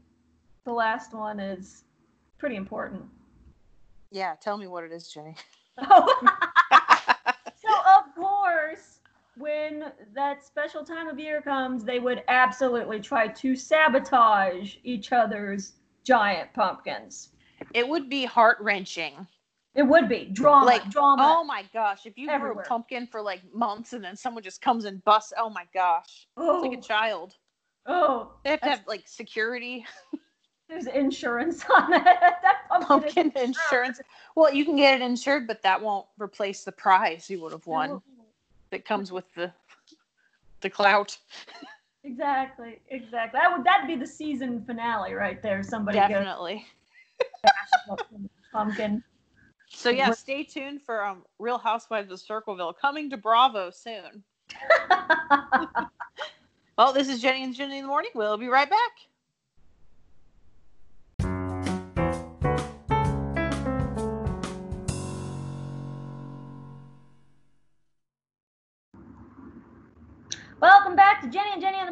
the 0.66 0.74
last 0.74 1.14
one 1.14 1.40
is 1.40 1.84
pretty 2.40 2.56
important. 2.56 3.04
Yeah, 4.12 4.34
tell 4.42 4.58
me 4.58 4.66
what 4.66 4.84
it 4.84 4.92
is, 4.92 5.08
Jenny. 5.08 5.36
Oh, 5.78 6.28
course, 8.20 9.00
when 9.38 9.92
that 10.14 10.44
special 10.44 10.84
time 10.84 11.08
of 11.08 11.20
year 11.20 11.42
comes, 11.42 11.84
they 11.84 12.00
would 12.00 12.24
absolutely 12.28 13.00
try 13.00 13.28
to 13.28 13.56
sabotage 13.56 14.76
each 14.84 15.12
other's 15.12 15.74
giant 16.04 16.54
pumpkins. 16.54 17.30
It 17.74 17.88
would 17.88 18.10
be 18.10 18.26
heart 18.26 18.58
wrenching. 18.60 19.28
It 19.76 19.84
would 19.84 20.10
be 20.10 20.26
drama, 20.26 20.66
Like, 20.66 20.90
drama. 20.90 21.24
Oh 21.38 21.44
my 21.44 21.64
gosh, 21.74 22.06
if 22.06 22.18
you 22.18 22.28
grew 22.28 22.60
a 22.60 22.64
pumpkin 22.64 23.08
for 23.08 23.22
like 23.22 23.42
months 23.54 23.94
and 23.94 24.04
then 24.04 24.16
someone 24.16 24.44
just 24.44 24.62
comes 24.62 24.86
and 24.86 25.04
busts, 25.04 25.32
oh 25.38 25.50
my 25.50 25.66
gosh, 25.74 26.28
oh, 26.38 26.56
it's 26.56 26.64
like 26.64 26.74
a 26.74 26.78
oh. 26.78 26.82
child. 26.82 27.36
oh, 27.86 28.34
They 28.44 28.52
have 28.52 28.62
to 28.62 28.70
have 28.70 28.84
like 28.88 29.08
security, 29.08 29.86
there's 30.70 30.88
insurance 30.88 31.66
on 31.76 31.94
it. 31.94 32.04
that 32.04 32.70
pumpkin, 32.70 33.32
pumpkin 33.32 33.44
insurance. 33.44 34.00
Well, 34.36 34.54
you 34.54 34.64
can 34.64 34.76
get 34.76 35.02
it 35.02 35.04
insured, 35.04 35.48
but 35.48 35.62
that 35.64 35.82
won't 35.82 36.06
replace 36.18 36.64
the 36.64 36.72
prize 36.72 37.30
you 37.30 37.42
would 37.42 37.52
have 37.52 37.68
won. 37.68 38.02
That 38.70 38.86
comes 38.86 39.12
with 39.12 39.26
the 39.34 39.52
the 40.62 40.70
clout. 40.70 41.18
Exactly, 42.04 42.80
exactly. 42.90 43.40
That 43.40 43.52
would 43.52 43.66
that'd 43.66 43.88
be 43.88 43.96
the 43.96 44.08
season 44.08 44.64
finale 44.66 45.14
right 45.14 45.42
there. 45.42 45.64
Somebody 45.64 45.98
Definitely. 45.98 46.66
pumpkin. 48.54 49.04
So 49.70 49.90
yeah, 49.90 50.12
stay 50.12 50.44
tuned 50.44 50.82
for 50.82 51.04
um 51.04 51.24
Real 51.40 51.58
Housewives 51.58 52.12
of 52.12 52.20
Circleville 52.20 52.74
coming 52.74 53.10
to 53.10 53.18
Bravo 53.18 53.72
soon. 53.72 54.24
Well, 56.80 56.94
this 56.94 57.10
is 57.10 57.22
Jenny 57.22 57.44
and 57.44 57.54
Jenny 57.54 57.80
in 57.80 57.84
the 57.84 57.90
morning. 57.90 58.12
We'll 58.16 58.38
be 58.38 58.48
right 58.48 58.70
back. 58.70 58.92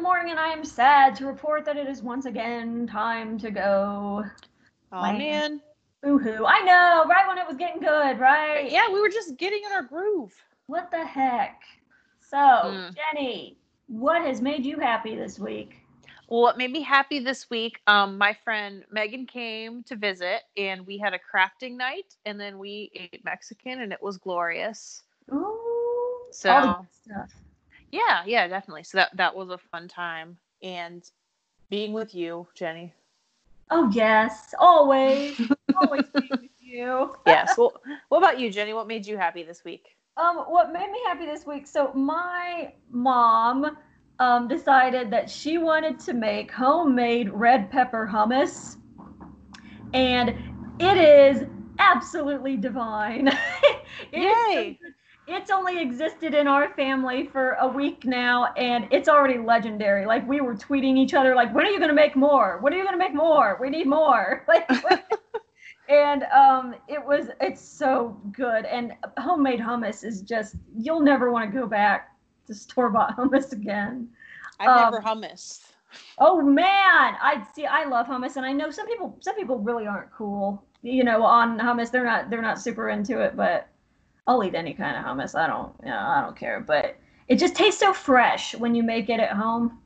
Morning, 0.08 0.30
and 0.30 0.40
I 0.40 0.48
am 0.48 0.64
sad 0.64 1.14
to 1.16 1.26
report 1.26 1.66
that 1.66 1.76
it 1.76 1.86
is 1.86 2.02
once 2.02 2.24
again 2.24 2.86
time 2.86 3.36
to 3.40 3.50
go. 3.50 4.24
Oh 4.90 5.02
Man. 5.02 5.18
man. 5.18 5.60
Ooh-hoo. 6.06 6.46
I 6.46 6.60
know, 6.60 7.04
right 7.06 7.28
when 7.28 7.36
it 7.36 7.46
was 7.46 7.58
getting 7.58 7.82
good, 7.82 8.18
right? 8.18 8.72
Yeah, 8.72 8.90
we 8.90 9.02
were 9.02 9.10
just 9.10 9.36
getting 9.36 9.60
in 9.66 9.72
our 9.72 9.82
groove. 9.82 10.32
What 10.66 10.90
the 10.90 11.04
heck? 11.04 11.60
So, 12.22 12.38
Mm. 12.38 12.94
Jenny, 12.96 13.58
what 13.88 14.22
has 14.22 14.40
made 14.40 14.64
you 14.64 14.78
happy 14.78 15.14
this 15.14 15.38
week? 15.38 15.74
Well, 16.30 16.40
what 16.40 16.56
made 16.56 16.72
me 16.72 16.80
happy 16.80 17.18
this 17.18 17.50
week, 17.50 17.80
um, 17.86 18.16
my 18.16 18.32
friend 18.32 18.84
Megan 18.90 19.26
came 19.26 19.82
to 19.82 19.96
visit 19.96 20.40
and 20.56 20.86
we 20.86 20.96
had 20.96 21.12
a 21.12 21.18
crafting 21.18 21.76
night 21.76 22.16
and 22.24 22.40
then 22.40 22.58
we 22.58 22.90
ate 22.94 23.22
Mexican 23.26 23.82
and 23.82 23.92
it 23.92 24.02
was 24.02 24.16
glorious. 24.16 25.02
Ooh, 25.34 26.32
all 26.48 26.62
the 26.62 26.76
So 26.76 26.86
stuff. 26.90 27.30
Yeah, 27.90 28.22
yeah, 28.26 28.46
definitely. 28.48 28.84
So 28.84 28.98
that 28.98 29.16
that 29.16 29.34
was 29.34 29.50
a 29.50 29.58
fun 29.58 29.88
time. 29.88 30.38
And 30.62 31.02
being 31.70 31.92
with 31.92 32.14
you, 32.14 32.46
Jenny. 32.54 32.92
Oh 33.70 33.90
yes, 33.92 34.54
always, 34.58 35.38
always 35.80 36.06
be 36.18 36.38
with 36.40 36.50
you. 36.60 37.14
Yes. 37.26 37.56
well, 37.58 37.80
what 38.08 38.18
about 38.18 38.38
you, 38.40 38.50
Jenny? 38.50 38.72
What 38.72 38.86
made 38.86 39.06
you 39.06 39.16
happy 39.16 39.42
this 39.42 39.64
week? 39.64 39.96
Um, 40.16 40.38
what 40.48 40.72
made 40.72 40.90
me 40.90 41.00
happy 41.06 41.26
this 41.26 41.46
week? 41.46 41.66
So 41.66 41.92
my 41.94 42.72
mom 42.90 43.76
um, 44.18 44.48
decided 44.48 45.10
that 45.10 45.30
she 45.30 45.58
wanted 45.58 45.98
to 46.00 46.14
make 46.14 46.50
homemade 46.50 47.30
red 47.30 47.70
pepper 47.70 48.08
hummus, 48.10 48.76
and 49.92 50.30
it 50.80 50.96
is 50.98 51.44
absolutely 51.78 52.56
divine. 52.56 53.30
It 54.12 54.22
is 54.22 54.38
so 54.54 54.62
Yay. 54.62 54.78
good. 54.80 54.94
It's 55.30 55.50
only 55.50 55.80
existed 55.80 56.32
in 56.34 56.46
our 56.48 56.70
family 56.70 57.26
for 57.26 57.52
a 57.60 57.68
week 57.68 58.04
now, 58.06 58.46
and 58.56 58.88
it's 58.90 59.08
already 59.08 59.38
legendary. 59.38 60.06
Like 60.06 60.26
we 60.26 60.40
were 60.40 60.54
tweeting 60.56 60.96
each 60.96 61.12
other, 61.14 61.34
like, 61.34 61.54
"When 61.54 61.66
are 61.66 61.70
you 61.70 61.78
gonna 61.78 61.92
make 61.92 62.16
more? 62.16 62.58
When 62.62 62.72
are 62.72 62.76
you 62.76 62.84
gonna 62.84 62.96
make 62.96 63.14
more? 63.14 63.58
We 63.60 63.70
need 63.70 63.86
more!" 63.86 64.44
Like. 64.48 64.68
and 65.88 66.24
um, 66.24 66.74
it 66.86 67.04
was 67.04 67.28
it's 67.40 67.60
so 67.62 68.20
good 68.32 68.64
and 68.66 68.92
homemade 69.18 69.60
hummus 69.60 70.04
is 70.04 70.20
just 70.22 70.56
you'll 70.76 71.00
never 71.00 71.30
want 71.32 71.50
to 71.50 71.58
go 71.58 71.66
back 71.66 72.14
to 72.46 72.54
store 72.54 72.90
bought 72.90 73.16
hummus 73.18 73.52
again 73.52 74.08
I've 74.60 74.68
Um, 74.68 74.92
never 74.92 75.00
hummus. 75.00 75.60
oh 76.18 76.42
man 76.42 77.16
i 77.22 77.42
see 77.54 77.64
i 77.64 77.84
love 77.84 78.06
hummus 78.06 78.36
and 78.36 78.44
i 78.44 78.52
know 78.52 78.70
some 78.70 78.86
people 78.86 79.16
some 79.20 79.34
people 79.36 79.58
really 79.58 79.86
aren't 79.86 80.12
cool 80.12 80.62
you 80.82 81.04
know 81.04 81.22
on 81.24 81.58
hummus 81.58 81.90
they're 81.90 82.04
not 82.04 82.28
they're 82.28 82.42
not 82.42 82.60
super 82.60 82.90
into 82.90 83.20
it 83.20 83.34
but 83.36 83.68
i'll 84.28 84.44
eat 84.44 84.54
any 84.54 84.72
kind 84.72 84.96
of 84.96 85.04
hummus 85.04 85.34
i 85.34 85.46
don't 85.46 85.72
you 85.82 85.88
know 85.90 85.98
i 85.98 86.20
don't 86.20 86.36
care 86.38 86.60
but 86.60 86.96
it 87.26 87.36
just 87.36 87.56
tastes 87.56 87.80
so 87.80 87.92
fresh 87.92 88.54
when 88.54 88.74
you 88.74 88.82
make 88.84 89.08
it 89.08 89.18
at 89.18 89.32
home 89.32 89.80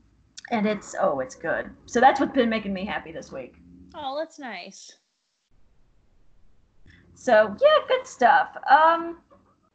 and 0.51 0.67
it's 0.67 0.95
oh 1.01 1.21
it's 1.21 1.35
good 1.35 1.71
so 1.87 1.99
that's 2.01 2.21
what's 2.21 2.33
been 2.35 2.51
making 2.51 2.73
me 2.75 2.85
happy 2.85 3.11
this 3.13 3.33
week 3.33 3.55
Oh, 3.95 4.17
that's 4.19 4.39
nice. 4.39 4.93
so 7.15 7.57
yeah 7.63 7.79
good 7.89 8.07
stuff 8.07 8.57
um 8.71 9.19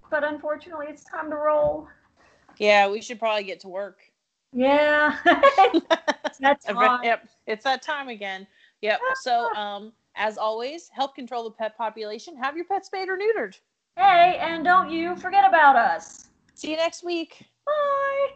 but 0.10 0.23
unfortunately 0.23 0.88
it's 0.89 1.03
time 1.03 1.30
to 1.30 1.36
roll 1.36 1.88
Yeah, 2.58 2.89
we 2.89 3.01
should 3.01 3.19
probably 3.19 3.43
get 3.43 3.60
to 3.62 3.67
work. 3.67 3.99
Yeah. 4.53 5.15
That's 6.39 6.65
Yep, 6.69 7.27
it's 7.45 7.63
that 7.63 7.82
time 7.82 8.08
again. 8.10 8.47
Yep. 8.82 8.99
So, 9.21 9.53
um, 9.56 9.93
as 10.15 10.38
always, 10.38 10.89
help 10.89 11.13
control 11.13 11.43
the 11.43 11.51
pet 11.51 11.77
population. 11.77 12.36
Have 12.38 12.56
your 12.56 12.65
pet 12.65 12.86
spayed 12.86 13.10
or 13.10 13.17
neutered. 13.17 13.60
Hey, 13.97 14.38
and 14.39 14.63
don't 14.63 14.91
you 14.91 15.15
forget 15.15 15.43
about 15.47 15.75
us. 15.75 16.27
See 16.53 16.69
you 16.69 16.77
next 16.77 17.03
week. 17.03 17.43
Bye. 17.65 18.27